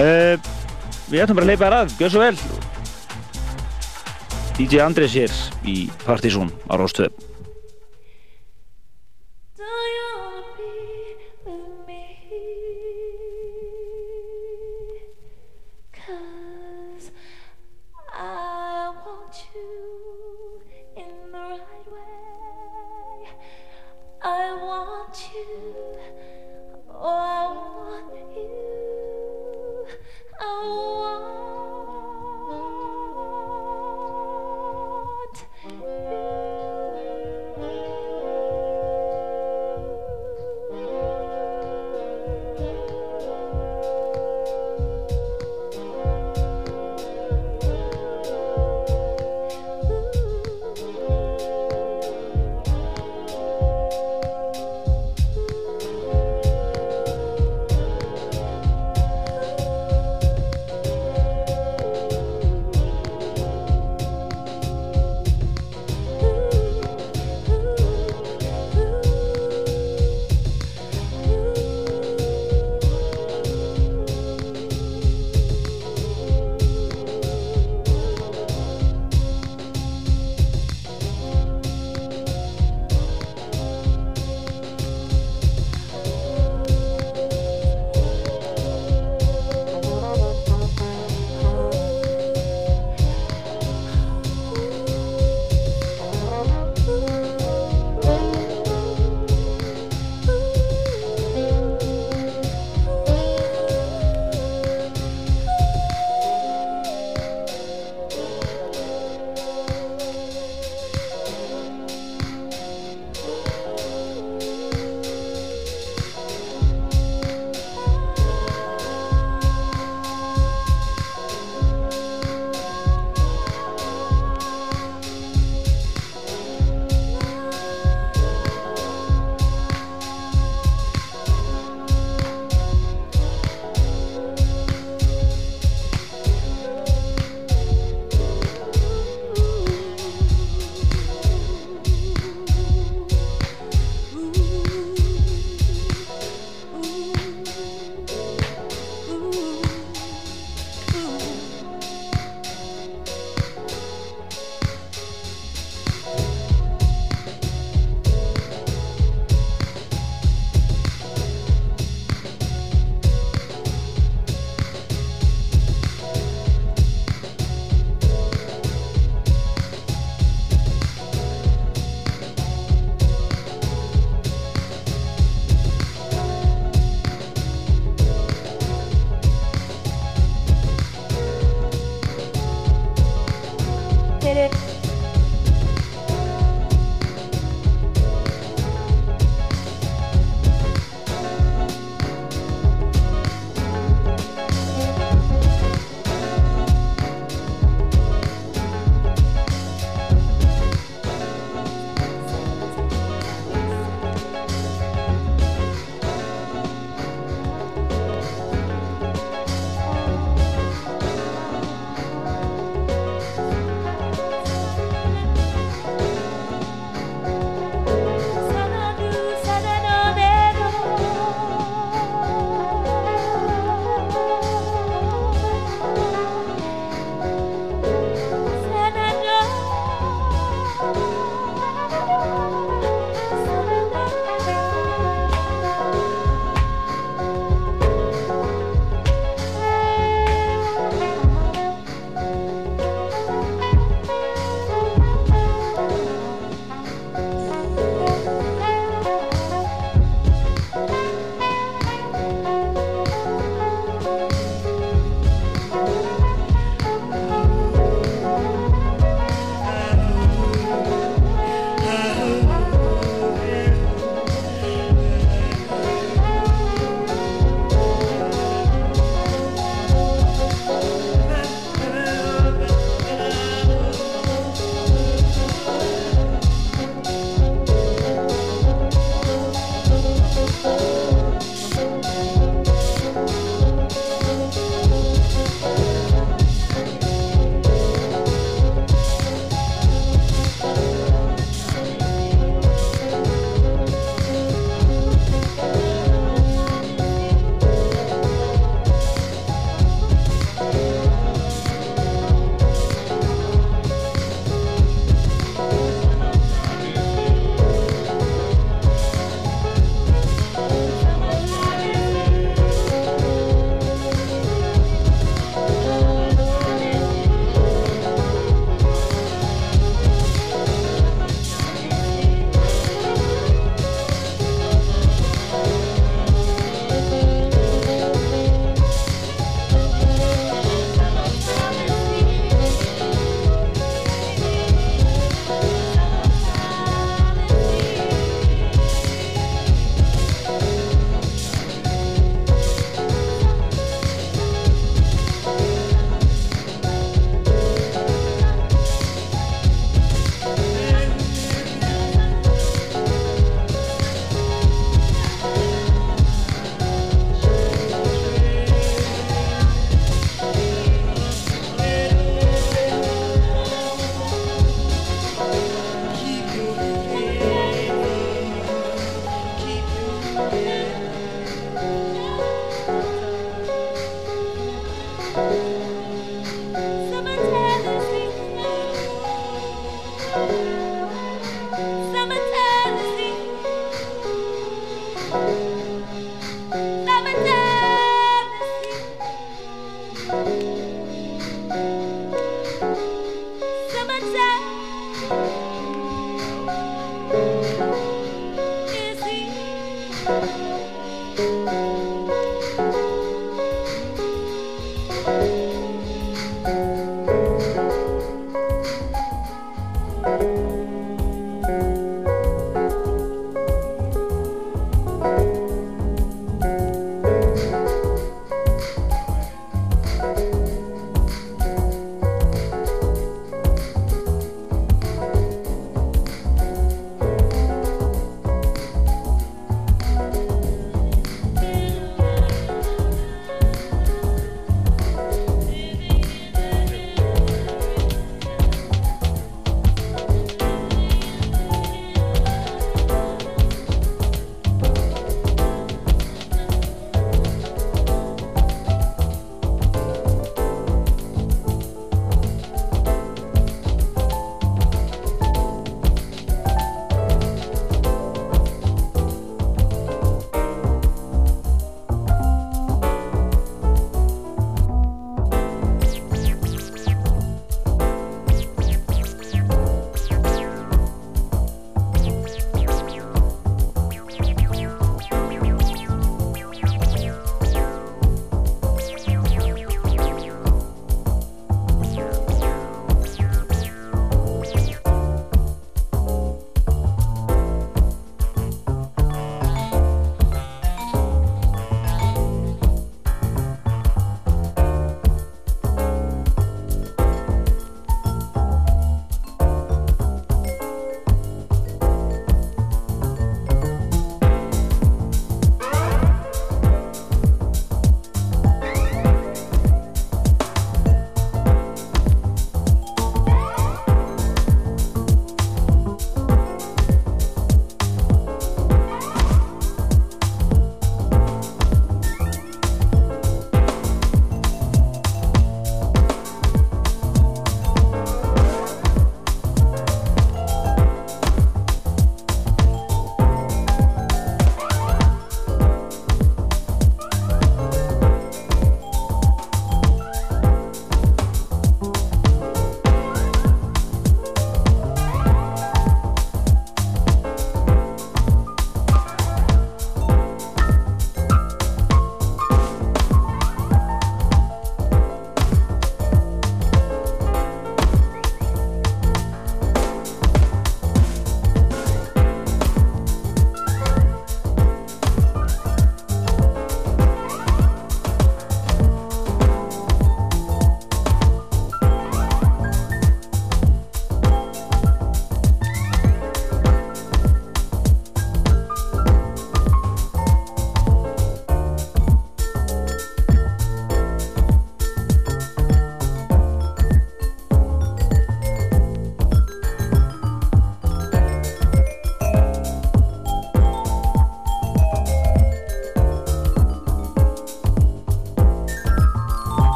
uh, 0.00 0.34
við 1.10 1.24
ætlum 1.24 1.40
bara 1.40 1.46
að 1.46 1.50
hleypa 1.52 1.64
þér 1.64 1.78
að, 1.80 1.96
gjör 2.00 2.14
svo 2.14 2.26
vel. 2.26 2.36
DJ 4.60 4.84
Andrés 4.84 5.16
hér 5.16 5.40
í 5.64 5.76
Partizón 6.04 6.52
á 6.68 6.76
Róstöð. 6.76 7.19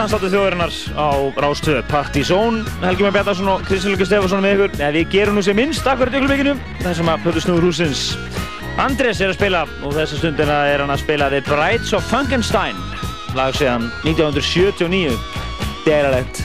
Dansáttu 0.00 0.30
þjóðarinnar 0.32 0.72
á 0.96 1.08
Rástöðu 1.44 1.80
Partizón, 1.90 2.62
Helgi 2.80 3.04
Már 3.04 3.12
Bjarnarsson 3.12 3.50
og 3.52 3.64
Kristján 3.68 3.92
Lukas 3.92 4.08
Stefansson 4.08 4.40
með 4.40 4.54
ykkur. 4.54 4.76
Eða 4.78 4.92
við 4.94 5.10
gerum 5.12 5.36
nú 5.36 5.42
sem 5.44 5.58
minnst 5.58 5.88
akkurat 5.90 6.14
í 6.14 6.20
öllumveikinu, 6.20 6.54
þar 6.80 6.94
sem 6.96 7.10
að 7.12 7.24
Plötu 7.26 7.42
Snúður 7.44 7.66
húsins 7.68 8.04
Andrés 8.80 9.20
er 9.20 9.34
að 9.34 9.36
spila 9.36 9.60
og 9.84 9.92
þessa 9.92 10.20
stundina 10.22 10.56
er 10.70 10.80
hann 10.80 10.94
að 10.94 11.02
spila 11.02 11.28
The 11.28 11.42
Brides 11.44 11.92
of 11.96 12.06
Funkenstein, 12.08 12.78
lag 13.36 13.52
síðan 13.58 13.90
1979. 14.08 15.18
Delalegt, 15.84 16.44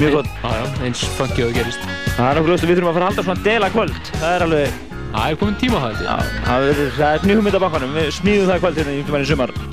mjög 0.00 0.18
gott. 0.18 0.32
Já, 0.42 0.62
eins 0.82 1.04
funkið 1.20 1.50
og 1.50 1.58
gerist. 1.60 1.90
Það 2.16 2.32
er 2.32 2.40
okkur 2.40 2.54
ljóst 2.54 2.66
að 2.66 2.72
við 2.72 2.80
þurfum 2.80 2.90
að 2.90 2.98
fara 2.98 3.06
að 3.06 3.12
halda 3.12 3.26
svona 3.28 3.46
dela 3.46 3.70
kvöld. 3.76 4.00
Það 4.16 4.32
er 4.32 4.46
alveg, 4.48 4.80
Það 5.12 5.28
er 5.28 5.38
komin 5.42 5.60
tíma 5.60 5.80
það, 5.82 6.02
það 6.46 6.70
er, 6.72 6.82
það 6.96 7.28
nýjum 7.28 7.46
mynd 7.46 7.60
á 7.60 7.64
bakkanum. 7.68 7.94
Við 8.00 8.10
smíðum 8.16 8.48
það 8.48 8.64
kvöld 8.64 8.82
hérna 8.82 8.96
í 8.96 9.02
einhvern 9.02 9.20
veginn 9.20 9.71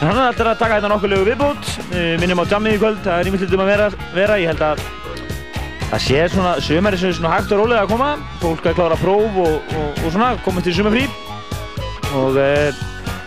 í 0.00 0.06
sumar. 0.06 0.08
En 0.08 0.08
hann 0.08 0.40
er 0.40 0.48
að 0.54 0.58
taka 0.58 0.78
hérna 0.78 0.88
nokkuð 0.94 1.12
lögu 1.12 1.28
viðbútt, 1.28 1.70
minnum 2.20 2.40
á 2.40 2.44
jammið 2.48 2.74
í 2.76 2.80
kvöld, 2.80 3.00
það 3.04 3.20
er 3.20 3.28
ímyndilegt 3.30 3.54
um 3.58 3.60
að 3.64 3.70
vera, 3.74 3.88
vera, 4.14 4.38
ég 4.40 4.48
held 4.48 4.62
að 4.64 4.84
það 5.90 6.04
sé 6.06 6.20
svona, 6.30 6.52
sumari 6.62 6.98
sem 7.00 7.10
er 7.10 7.16
svona 7.18 7.32
hægt 7.34 7.52
og 7.52 7.58
rólega 7.64 7.82
að 7.84 7.90
koma, 7.90 8.10
fólk 8.40 8.68
að 8.70 8.76
klára 8.78 8.96
próf 9.00 9.38
og, 9.42 9.74
og, 9.74 10.04
og 10.04 10.12
svona, 10.14 10.28
komið 10.44 10.68
til 10.68 10.74
sumarfrí 10.78 11.02
og 12.14 12.38
uh, 12.38 12.80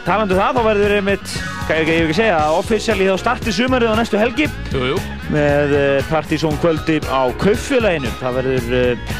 talandu 0.08 0.38
það, 0.40 0.58
þá 0.58 0.64
verður 0.70 0.96
einmitt, 0.98 1.36
hvað 1.68 1.82
ég 1.82 1.92
ekki 1.92 2.14
að 2.14 2.18
segja, 2.22 2.40
offisíali 2.58 3.10
þá 3.12 3.18
starti 3.22 3.54
sumarið 3.56 3.94
á 3.94 3.96
næstu 4.00 4.20
helgi. 4.20 4.48
Jú, 4.74 4.82
jú. 4.94 4.98
með 5.36 5.76
uh, 5.78 6.08
Partizón 6.10 6.58
kvöldi 6.64 6.98
á 7.08 7.22
Kaufélaginu, 7.44 8.12
það 8.24 8.40
verður 8.40 8.74
uh, 8.80 9.14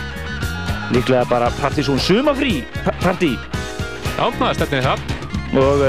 líklega 0.96 1.28
bara 1.30 1.52
Partizón 1.62 2.00
sumarfrí 2.04 2.64
pa- 2.82 2.96
partí. 3.04 3.36
Já, 4.18 4.26
það 4.40 4.50
er 4.50 4.60
stefnið 4.60 4.90
það. 4.90 5.08
og 5.54 5.88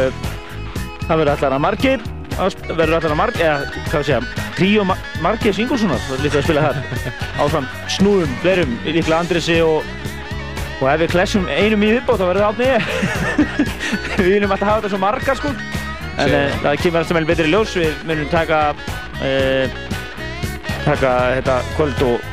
það 1.08 1.20
verður 1.20 1.34
allar 1.36 1.56
að 1.56 1.64
margir 1.64 2.08
að 2.34 2.56
verður 2.70 2.96
allar 2.98 3.12
að 3.12 3.20
margir 3.20 3.44
eða 3.46 3.84
hvað 3.90 4.08
segja 4.08 4.44
tríó 4.54 4.86
ma 4.86 4.96
margir 5.22 5.54
Singolsonar 5.54 6.02
það 6.06 6.16
er 6.16 6.24
líka 6.24 6.40
að 6.40 6.48
spila 6.48 6.64
þar. 6.64 7.06
Áfram 7.44 7.68
snúðum, 7.94 8.34
verum, 8.42 8.74
líklega 8.86 9.20
Andresi 9.20 9.60
og 9.64 9.94
og 10.80 10.90
ef 10.90 11.00
við 11.04 11.12
klessum 11.14 11.46
einum 11.48 11.84
í 11.86 11.92
viðbót 11.94 12.20
þá 12.20 12.26
verður 12.28 12.44
það 12.44 12.50
átni 12.52 12.66
ég. 12.68 12.88
Við 14.18 14.30
viljum 14.34 14.54
alltaf 14.54 14.68
hafa 14.68 14.82
þetta 14.82 14.92
svo 14.92 15.00
margar 15.02 15.38
sko. 15.38 15.52
En 16.14 16.34
uh, 16.34 16.56
það 16.62 16.80
kemur 16.82 17.00
alltaf 17.00 17.16
meðal 17.16 17.30
betri 17.30 17.50
ljós 17.50 17.76
við 17.78 18.02
munum 18.08 18.30
taka 18.32 18.60
uh, 18.74 19.78
taka 20.84 21.12
þetta 21.38 21.58
kvöld 21.78 22.04
og 22.08 22.28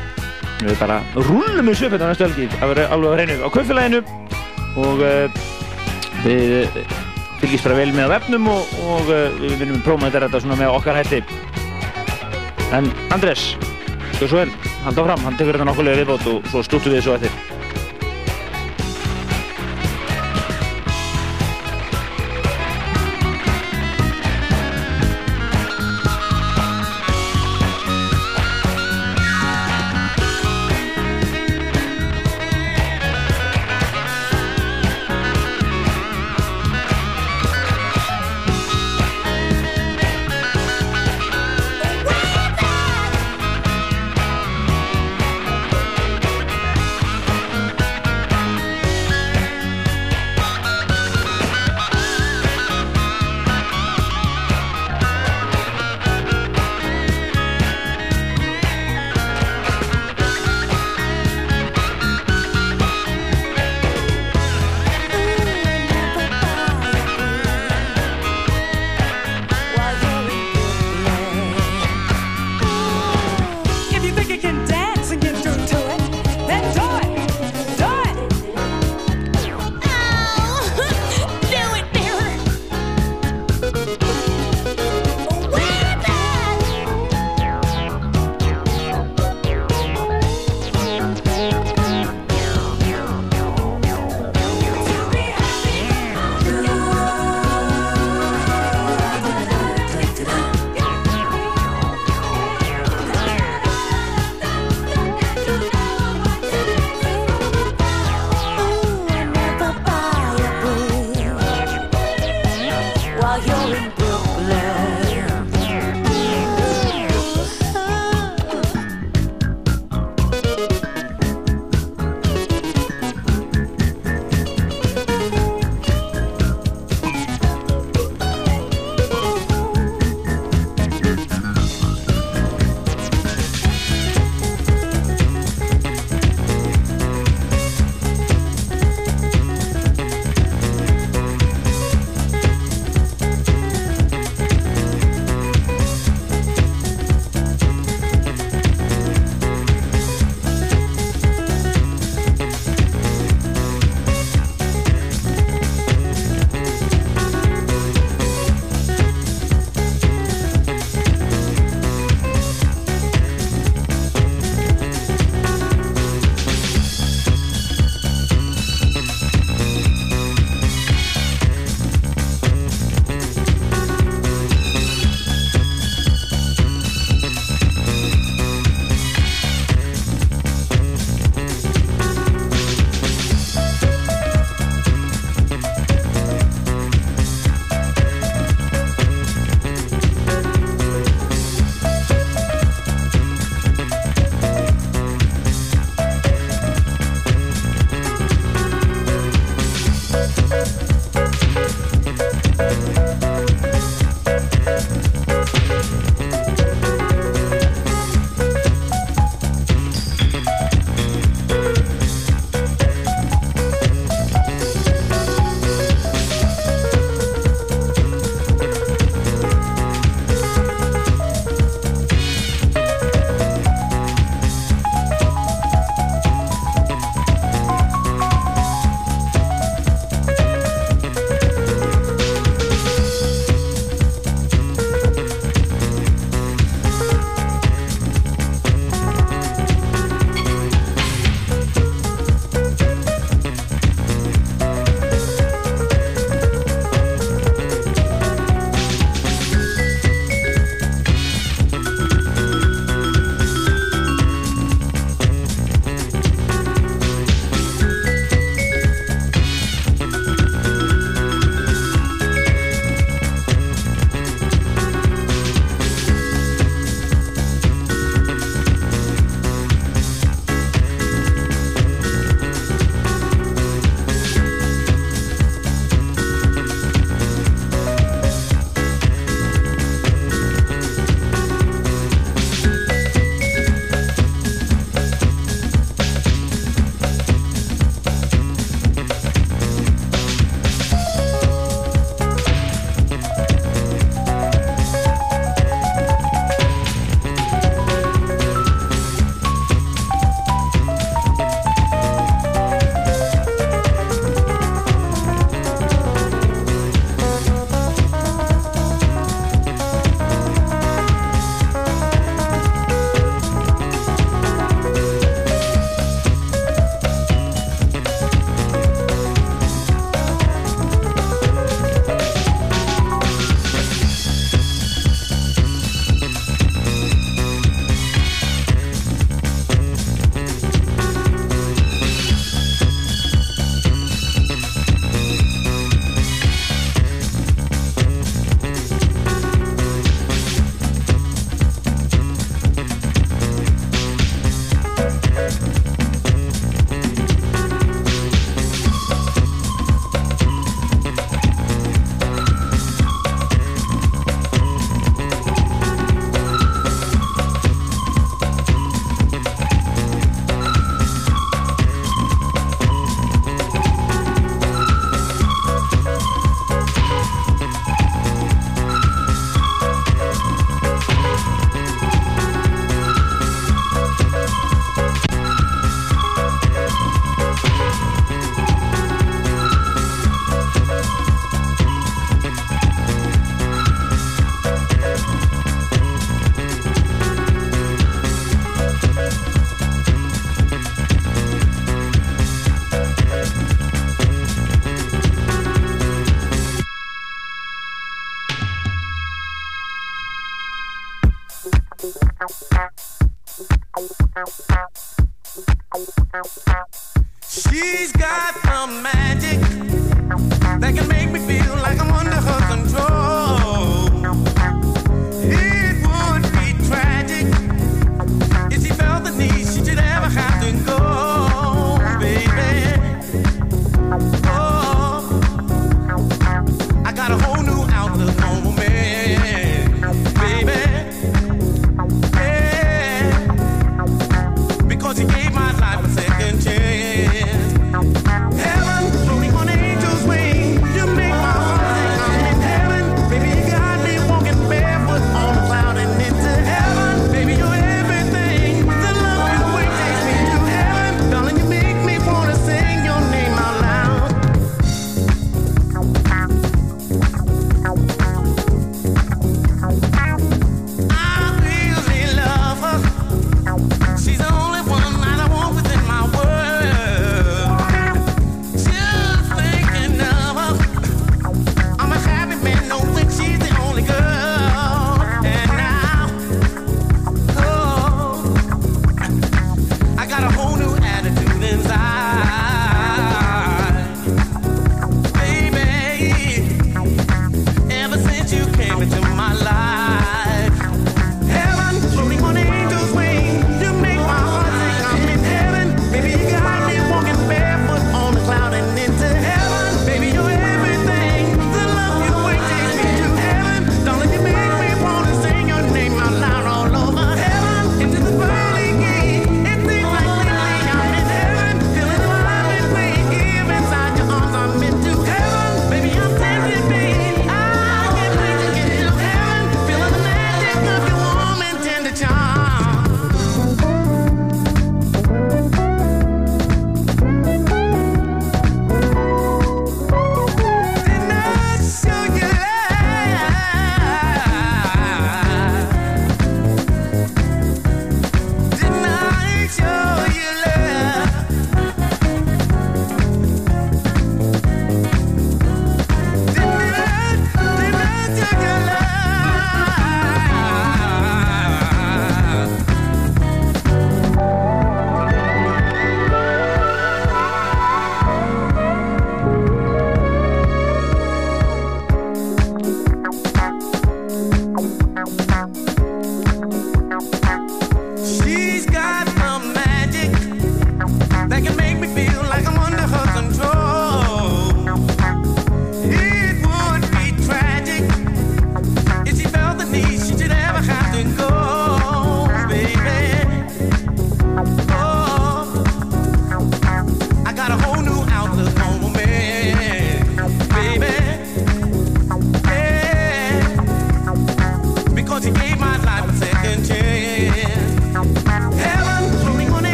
við 0.62 0.74
bara 0.78 0.98
rúllum 1.16 1.70
þessu 1.72 1.88
upp 1.88 1.96
þetta 1.96 2.10
næstu 2.10 2.28
helgi. 2.28 2.50
Það 2.58 2.74
verður 2.74 2.96
alveg 2.96 3.12
að 3.12 3.22
reynu 3.22 3.38
á 3.42 3.48
kaupfélaginu 3.56 4.02
og 4.82 5.06
uh, 5.06 5.40
við 6.26 7.01
fylgjast 7.42 7.66
bara 7.66 7.78
vel 7.82 7.92
með 7.96 8.08
á 8.08 8.14
vefnum 8.16 8.50
og, 8.52 8.76
og 8.86 9.10
uh, 9.10 9.40
við 9.42 9.56
viljum 9.64 9.82
prófa 9.84 10.12
þetta 10.14 10.42
svona 10.44 10.60
með 10.62 10.76
okkar 10.78 11.00
hætti 11.02 11.22
en 12.72 12.88
Andrés, 13.12 13.52
þú 14.16 14.28
svo 14.30 14.44
vel 14.44 14.52
halda 14.86 15.08
fram, 15.08 15.24
hann 15.26 15.38
tekur 15.38 15.58
þetta 15.58 15.68
nokkulega 15.68 16.02
viðbót 16.02 16.28
og 16.30 16.52
svo 16.52 16.62
stúttum 16.64 16.94
við 16.94 17.04
svo 17.04 17.18
eftir. 17.18 17.41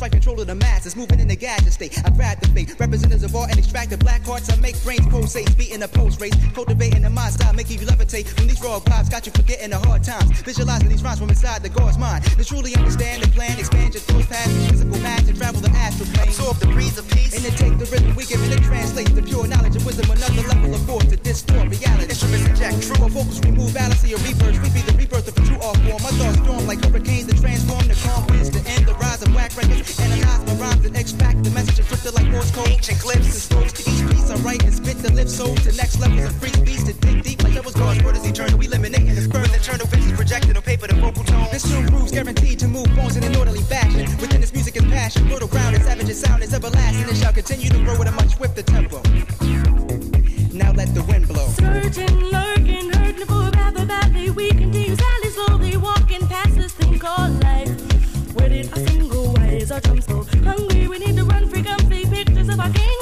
Strike 0.00 0.12
control 0.12 0.40
of 0.40 0.46
the 0.46 0.54
masses. 0.54 0.96
Moving 0.96 1.20
in 1.20 1.28
the 1.28 1.36
gadget 1.36 1.74
state. 1.74 1.92
I 2.02 2.08
grab 2.08 2.40
the 2.40 2.48
fate. 2.48 2.74
Representatives 2.80 3.22
of 3.22 3.36
all 3.36 3.44
and 3.44 3.58
extract 3.58 3.90
the 3.90 3.98
black 3.98 4.22
hearts. 4.24 4.50
I 4.50 4.56
make 4.56 4.82
brains 4.82 5.06
pulsate. 5.08 5.54
Beating 5.58 5.80
the 5.80 5.88
post 5.88 6.22
race, 6.22 6.32
Cultivating 6.54 6.89
style. 7.30 7.52
Making 7.52 7.80
you 7.80 7.86
levitate. 7.86 8.26
When 8.38 8.48
these 8.48 8.60
raw 8.62 8.80
vibes 8.80 9.10
got 9.10 9.26
you 9.26 9.32
forgetting 9.32 9.70
the 9.70 9.78
hard 9.78 10.04
times. 10.04 10.40
Visualizing 10.42 10.88
these 10.88 11.02
rhymes 11.02 11.18
from 11.18 11.28
inside 11.28 11.62
the 11.62 11.68
God's 11.68 11.98
mind. 11.98 12.24
To 12.24 12.44
truly 12.44 12.74
understand 12.76 13.22
the 13.22 13.28
plan. 13.28 13.58
Expand 13.58 13.94
your 13.94 14.02
thoughts 14.02 14.26
past 14.26 14.50
the 14.50 14.60
physical 14.70 14.98
match 15.00 15.28
and 15.28 15.36
travel 15.36 15.60
the 15.60 15.70
astral 15.70 16.08
plane. 16.14 16.28
Absorb 16.28 16.56
the 16.58 16.66
breeze 16.66 16.98
of 16.98 17.08
peace. 17.08 17.34
And 17.34 17.44
then 17.44 17.54
take 17.56 17.78
the 17.78 17.86
rhythm 17.86 18.14
we 18.16 18.24
give 18.26 18.42
and 18.42 18.52
it 18.52 18.62
translates 18.62 19.12
the 19.12 19.22
pure 19.22 19.46
knowledge 19.46 19.76
and 19.76 19.84
wisdom. 19.84 20.10
Another 20.10 20.42
level 20.48 20.74
of 20.74 20.82
force 20.86 21.06
to 21.06 21.16
distort 21.16 21.68
reality. 21.68 22.10
Instruments 22.10 22.46
inject 22.46 22.82
true. 22.82 23.02
Our 23.02 23.10
vocals 23.10 23.40
remove 23.44 23.72
fallacy 23.72 24.14
or 24.14 24.20
rebirth. 24.26 24.58
We 24.62 24.68
be 24.70 24.82
the 24.82 24.96
rebirth 24.96 25.28
of 25.28 25.36
a 25.38 25.42
true 25.46 25.60
art 25.60 25.78
form. 25.84 26.02
My 26.02 26.12
thoughts 26.18 26.38
storm 26.42 26.66
like 26.66 26.84
hurricanes 26.84 27.26
that 27.26 27.38
transform 27.38 27.86
the 27.86 27.96
calm 28.02 28.26
winds 28.28 28.50
to 28.50 28.60
end 28.70 28.86
the 28.86 28.94
rise 28.94 29.22
of 29.22 29.34
whack 29.34 29.56
records. 29.56 29.98
Analyze 30.00 30.42
my 30.46 30.54
rhymes 30.60 30.84
and 30.84 30.96
extract 30.96 31.44
the 31.44 31.50
message 31.50 31.78
encrypted 31.84 32.14
like 32.14 32.28
Morse 32.28 32.50
code. 32.50 32.68
Ancient 32.68 32.98
glyphs 32.98 33.30
and 33.30 33.42
strokes 33.48 33.72
to 33.78 33.82
each 33.90 34.02
piece 34.10 34.30
I 34.30 34.36
write 34.42 34.62
and 34.64 34.74
spit 34.74 34.98
the 34.98 35.12
lift 35.12 35.30
soul 35.30 35.54
to 35.56 35.72
next 35.76 35.98
levels 36.00 36.24
of 36.24 36.34
free 36.36 36.52
speech 36.52 36.84
to 36.86 36.92
dig 36.94 37.19
deep 37.22 37.42
like 37.42 37.64
was 37.64 37.74
God's 37.74 38.02
word 38.02 38.16
is 38.16 38.26
eternal. 38.26 38.58
We 38.58 38.66
eliminating 38.66 39.14
the 39.14 39.28
with 39.28 39.54
eternal 39.54 39.86
visions 39.86 40.12
projected 40.12 40.56
on 40.56 40.62
paper. 40.62 40.86
The 40.86 40.94
vocal 40.94 41.24
tone. 41.24 41.48
This 41.52 41.62
tune 41.68 41.86
grooves 41.86 42.12
guaranteed 42.12 42.58
to 42.60 42.68
move 42.68 42.86
bones 42.96 43.16
in 43.16 43.24
an 43.24 43.36
orderly 43.36 43.62
fashion. 43.62 44.04
Within 44.20 44.40
this 44.40 44.52
music 44.52 44.76
is 44.76 44.84
passion, 44.84 45.28
fertile 45.28 45.48
ground 45.48 45.76
and 45.76 45.84
savage 45.84 46.12
sound 46.14 46.42
is 46.42 46.54
everlasting. 46.54 47.08
It 47.08 47.16
shall 47.16 47.32
continue 47.32 47.68
to 47.68 47.78
grow 47.84 47.94
at 48.00 48.08
a 48.08 48.12
much 48.12 48.36
swifter 48.36 48.62
tempo. 48.62 49.02
Now 50.52 50.72
let 50.72 50.94
the 50.94 51.04
wind 51.08 51.28
blow. 51.28 51.48
Lurking, 51.60 52.92
hurting 52.92 53.26
for 53.26 53.50
of 53.80 53.88
badly. 53.88 54.30
We 54.30 54.48
continue 54.50 54.96
sadly, 54.96 55.30
slowly 55.30 55.76
walking 55.76 56.26
past 56.28 56.56
this 56.56 56.72
thing 56.72 56.98
called 56.98 57.42
life. 57.42 57.70
Where 58.34 58.48
did 58.48 58.72
our 58.72 58.78
sun 58.86 59.08
go? 59.08 59.32
Why 59.32 59.46
is 59.60 59.72
our 59.72 59.80
drum 59.80 60.00
so 60.00 60.22
hungry? 60.44 60.86
We 60.88 60.98
need 60.98 61.16
to 61.16 61.24
run, 61.24 61.48
free, 61.48 61.62
come 61.62 61.80
see 61.90 62.06
pictures 62.06 62.48
of 62.48 62.60
our 62.60 62.70
kings. 62.70 62.99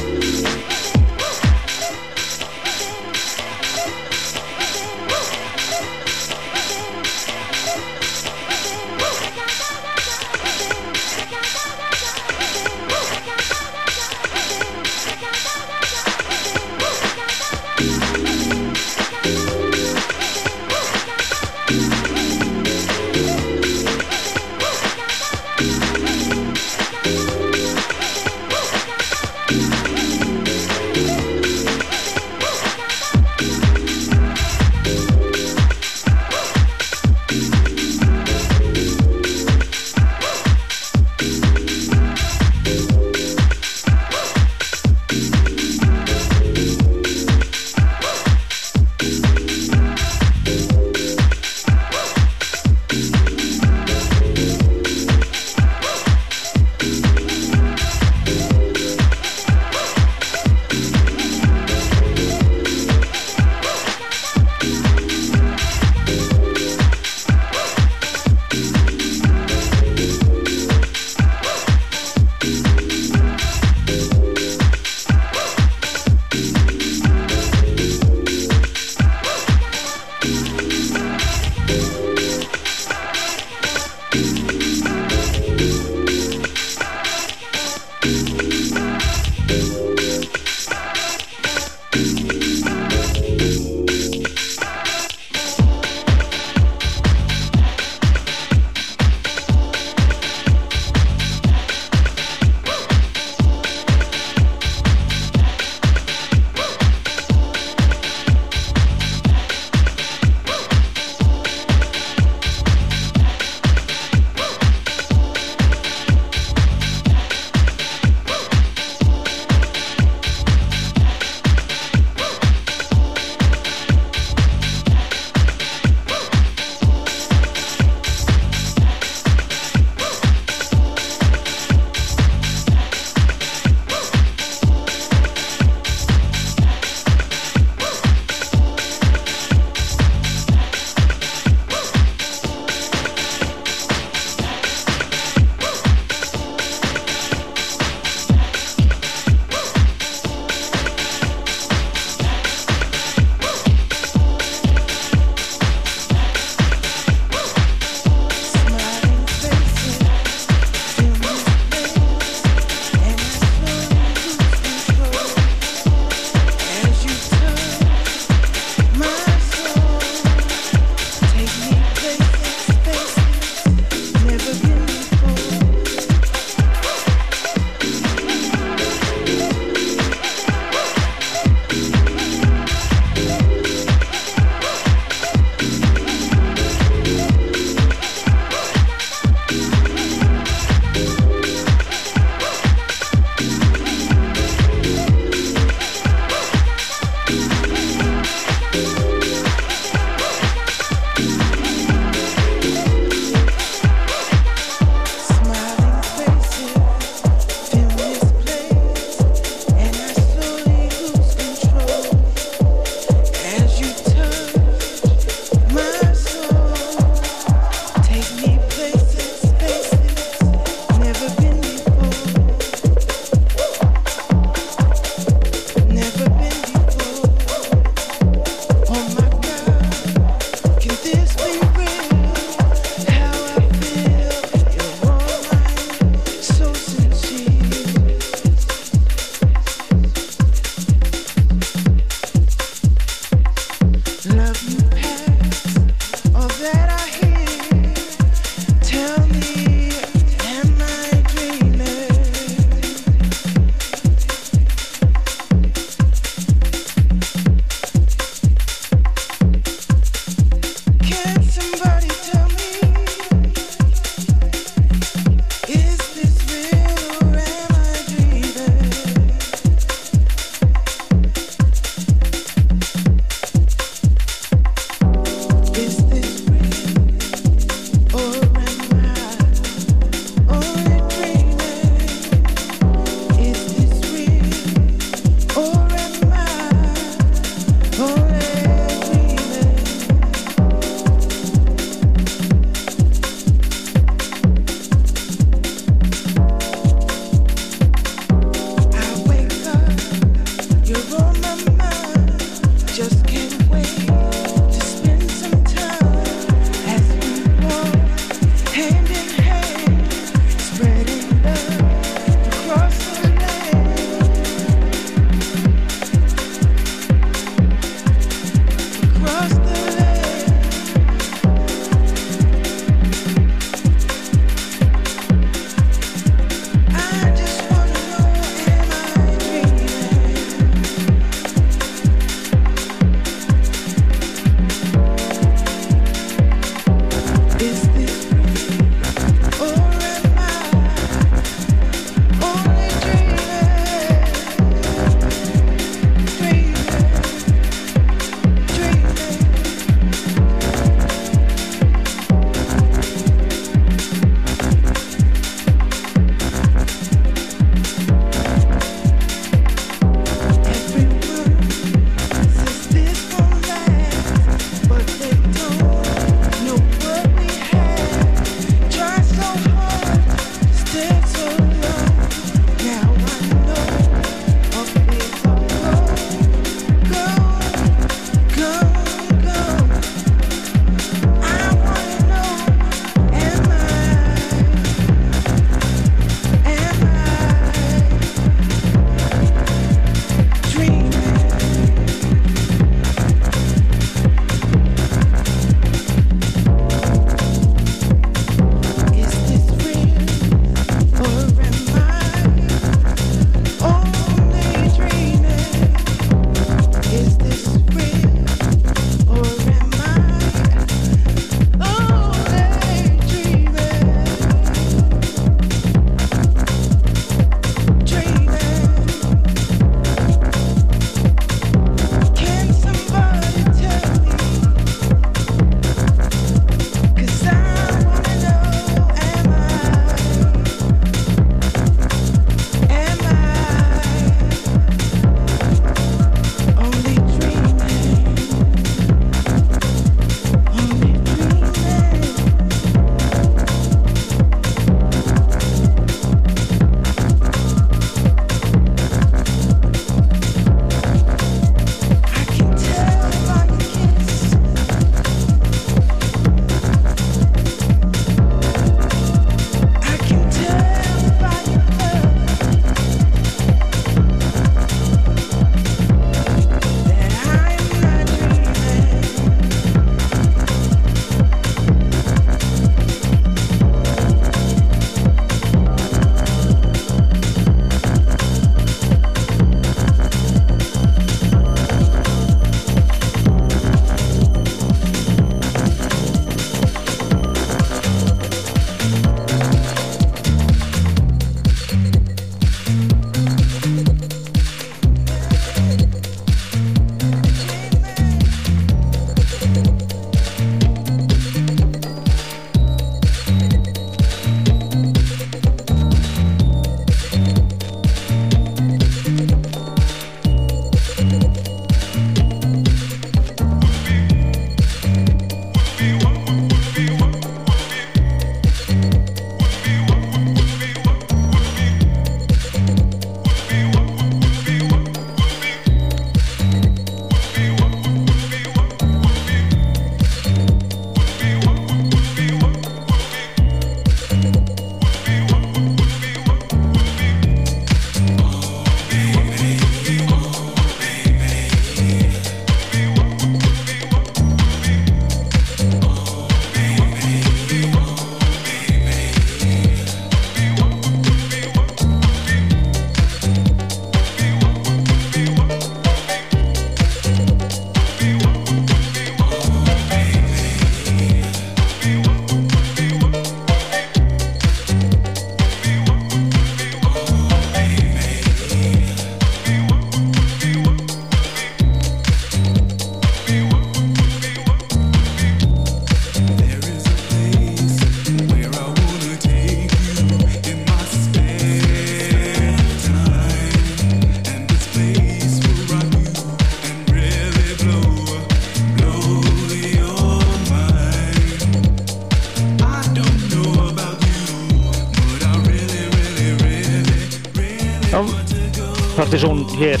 Partizón 599.28 599.66
hér 599.76 600.00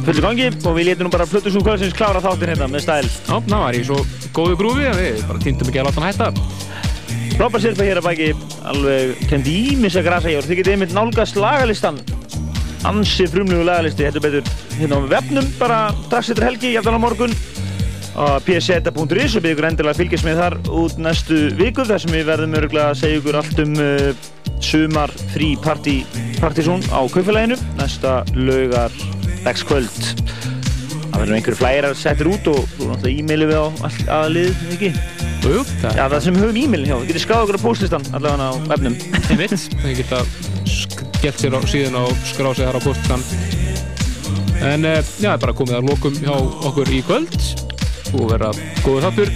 fullu 0.00 0.22
gangi 0.24 0.46
og 0.48 0.76
við 0.78 0.86
létum 0.88 1.04
nú 1.04 1.10
bara 1.12 1.26
Plutusnú 1.28 1.60
kvöldsins 1.60 1.92
klára 1.92 2.22
þáttin 2.24 2.54
hérna 2.54 2.68
með 2.72 2.86
stæl. 2.86 3.04
Já, 3.04 3.34
það 3.36 3.60
var 3.60 3.76
í 3.76 3.82
svo 3.84 3.96
góðu 4.32 4.54
grúfi 4.56 4.86
að 4.88 5.00
við 5.02 5.18
bara 5.28 5.42
týndum 5.42 5.68
ekki 5.68 5.82
að 5.82 5.88
láta 5.90 6.00
hann 6.00 6.08
hætta. 6.08 6.30
Frábær 7.34 7.60
sirpa 7.60 7.84
hér 7.84 8.00
að 8.00 8.06
bæki, 8.06 8.28
alveg 8.72 9.26
kendi 9.28 9.56
ímis 9.74 9.98
að 10.00 10.06
grasa 10.08 10.32
hér. 10.32 10.48
Þið 10.48 10.60
getið 10.62 10.72
einmitt 10.72 10.96
nálgast 10.96 11.36
lagalistan, 11.36 12.00
ansi 12.88 13.28
frumlegu 13.28 13.66
lagalisti, 13.68 14.08
þetta 14.08 14.24
betur 14.24 14.48
hérna 14.78 15.02
á 15.04 15.10
vefnum 15.12 15.52
bara 15.60 15.82
strax 16.06 16.32
eftir 16.32 16.48
helgi, 16.48 16.72
jafnvel 16.78 16.96
á 16.96 17.04
morgun 17.04 17.36
á 18.16 18.40
pseta.is 18.40 19.36
og 19.36 19.50
ykkur 19.52 19.68
endilega 19.68 20.00
fylgjast 20.00 20.24
með 20.24 20.40
þar 20.40 20.56
út 20.80 20.96
næstu 20.96 21.42
viku 21.60 21.84
þar 21.84 22.00
sem 22.00 22.16
við 22.16 22.30
verðum 22.30 22.56
öruglega 22.62 22.94
að 22.94 23.00
segja 23.02 23.20
ykkur 23.20 23.40
allt 23.42 23.60
um 23.66 23.76
uh, 23.84 24.30
sumar 24.64 25.12
frí 25.34 25.52
partí 25.60 25.98
partysón 26.40 26.80
á 26.88 27.04
kaupfélaginu 27.04 27.60
næsta 27.96 28.24
laugar 28.36 28.92
dagskvöld 29.44 29.88
það 29.96 31.16
verður 31.16 31.36
einhverju 31.38 31.56
flærar 31.56 31.94
settir 31.96 32.28
út 32.28 32.48
og 32.52 32.58
þú 32.76 32.88
náttúrulega 32.90 33.22
e-mailið 33.22 33.48
við 33.48 33.56
á 33.56 33.66
all- 33.88 34.10
aðlið, 34.16 34.58
ekki? 34.74 34.90
Jú, 35.46 35.62
það 35.80 35.96
Já, 35.96 36.02
það 36.12 36.20
sem 36.26 36.36
höfum 36.42 36.58
e-mailin 36.60 36.90
hjá, 36.90 36.96
við 37.00 37.08
getum 37.08 37.24
skráð 37.24 37.44
okkur 37.46 37.56
á 37.56 37.62
postlistan 37.62 38.06
allavega 38.12 38.48
á 38.52 38.76
mitt. 38.82 39.06
Það 39.80 39.94
geta 40.00 40.20
skellt 40.66 41.40
sér 41.40 41.56
á 41.56 41.60
síðan 41.64 41.98
og 42.02 42.12
skráð 42.26 42.58
sér 42.58 42.68
þar 42.68 42.80
á 42.82 42.82
postan. 42.84 43.24
En 44.66 44.84
uh, 44.84 44.98
já, 45.22 45.30
það 45.30 45.36
er 45.36 45.42
bara 45.46 45.56
komið 45.62 45.78
að 45.78 45.88
lokum 45.92 46.18
hjá 46.20 46.34
okkur 46.68 46.92
í 46.92 47.02
kvöld 47.06 47.38
og 48.12 48.26
verða 48.34 48.52
góður 48.82 49.06
þáttur 49.06 49.34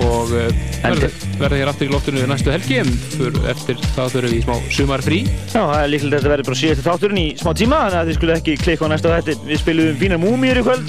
og 0.00 0.34
uh, 0.40 1.19
verða, 1.40 1.58
hér 1.60 1.70
aftur 1.72 1.88
í 1.88 1.92
loftinu 1.94 2.20
næstu 2.28 2.50
helgi 2.52 2.76
en 2.82 2.90
fyrir, 3.14 3.38
eftir 3.52 3.76
það 3.96 4.06
þurfum 4.14 4.30
við 4.30 4.36
í 4.36 4.42
smá 4.44 4.54
sumarfrí. 4.76 5.20
Já, 5.50 5.60
það 5.60 5.80
er 5.80 5.88
líklega 5.94 6.10
að 6.10 6.14
þetta 6.18 6.32
verður 6.34 6.48
bara 6.50 6.60
síðasti 6.60 6.84
þátturinn 6.86 7.22
í 7.22 7.24
smá 7.40 7.50
tíma 7.56 7.76
þannig 7.86 8.00
að 8.00 8.06
þið 8.10 8.16
skulle 8.18 8.34
ekki 8.40 8.52
klikka 8.60 8.84
á 8.86 8.88
næsta 8.92 9.16
þetta 9.16 9.30
Við 9.50 9.58
spilum 9.62 9.98
fínar 10.00 10.20
múmíur 10.22 10.60
í 10.60 10.62
kvöld 10.66 10.88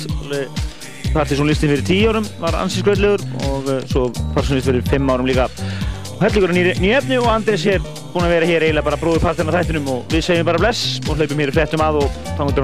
Partysón 1.11 1.49
listin 1.51 1.71
fyrir 1.73 1.83
10 1.83 2.11
árum 2.11 2.25
var 2.39 2.53
ansins 2.55 2.85
kvöldlegur 2.87 3.21
og 3.49 3.61
uh, 3.67 3.71
svo 3.91 4.01
Partysón 4.35 4.55
listin 4.59 4.77
fyrir 4.77 4.85
5 4.91 5.11
árum 5.11 5.27
líka. 5.27 5.45
Og 6.13 6.19
hellingur 6.23 6.51
ný, 6.55 6.61
ný 6.79 6.89
efni 6.95 7.15
og 7.19 7.27
Andris 7.31 7.65
er 7.67 7.81
búinn 8.13 8.27
að 8.27 8.33
vera 8.35 8.47
hér 8.47 8.61
eiginlega 8.67 8.87
bara 8.87 9.01
bróður 9.01 9.25
partin 9.25 9.51
á 9.51 9.55
þættinum 9.57 9.87
og 9.91 9.99
við 10.13 10.21
segjum 10.27 10.47
bara 10.47 10.61
bless 10.61 10.81
og 11.07 11.13
hlaupum 11.17 11.39
hér 11.43 11.51
í 11.51 11.53
frettum 11.57 11.83
að 11.83 11.93
og 12.05 12.09
fangur 12.37 12.55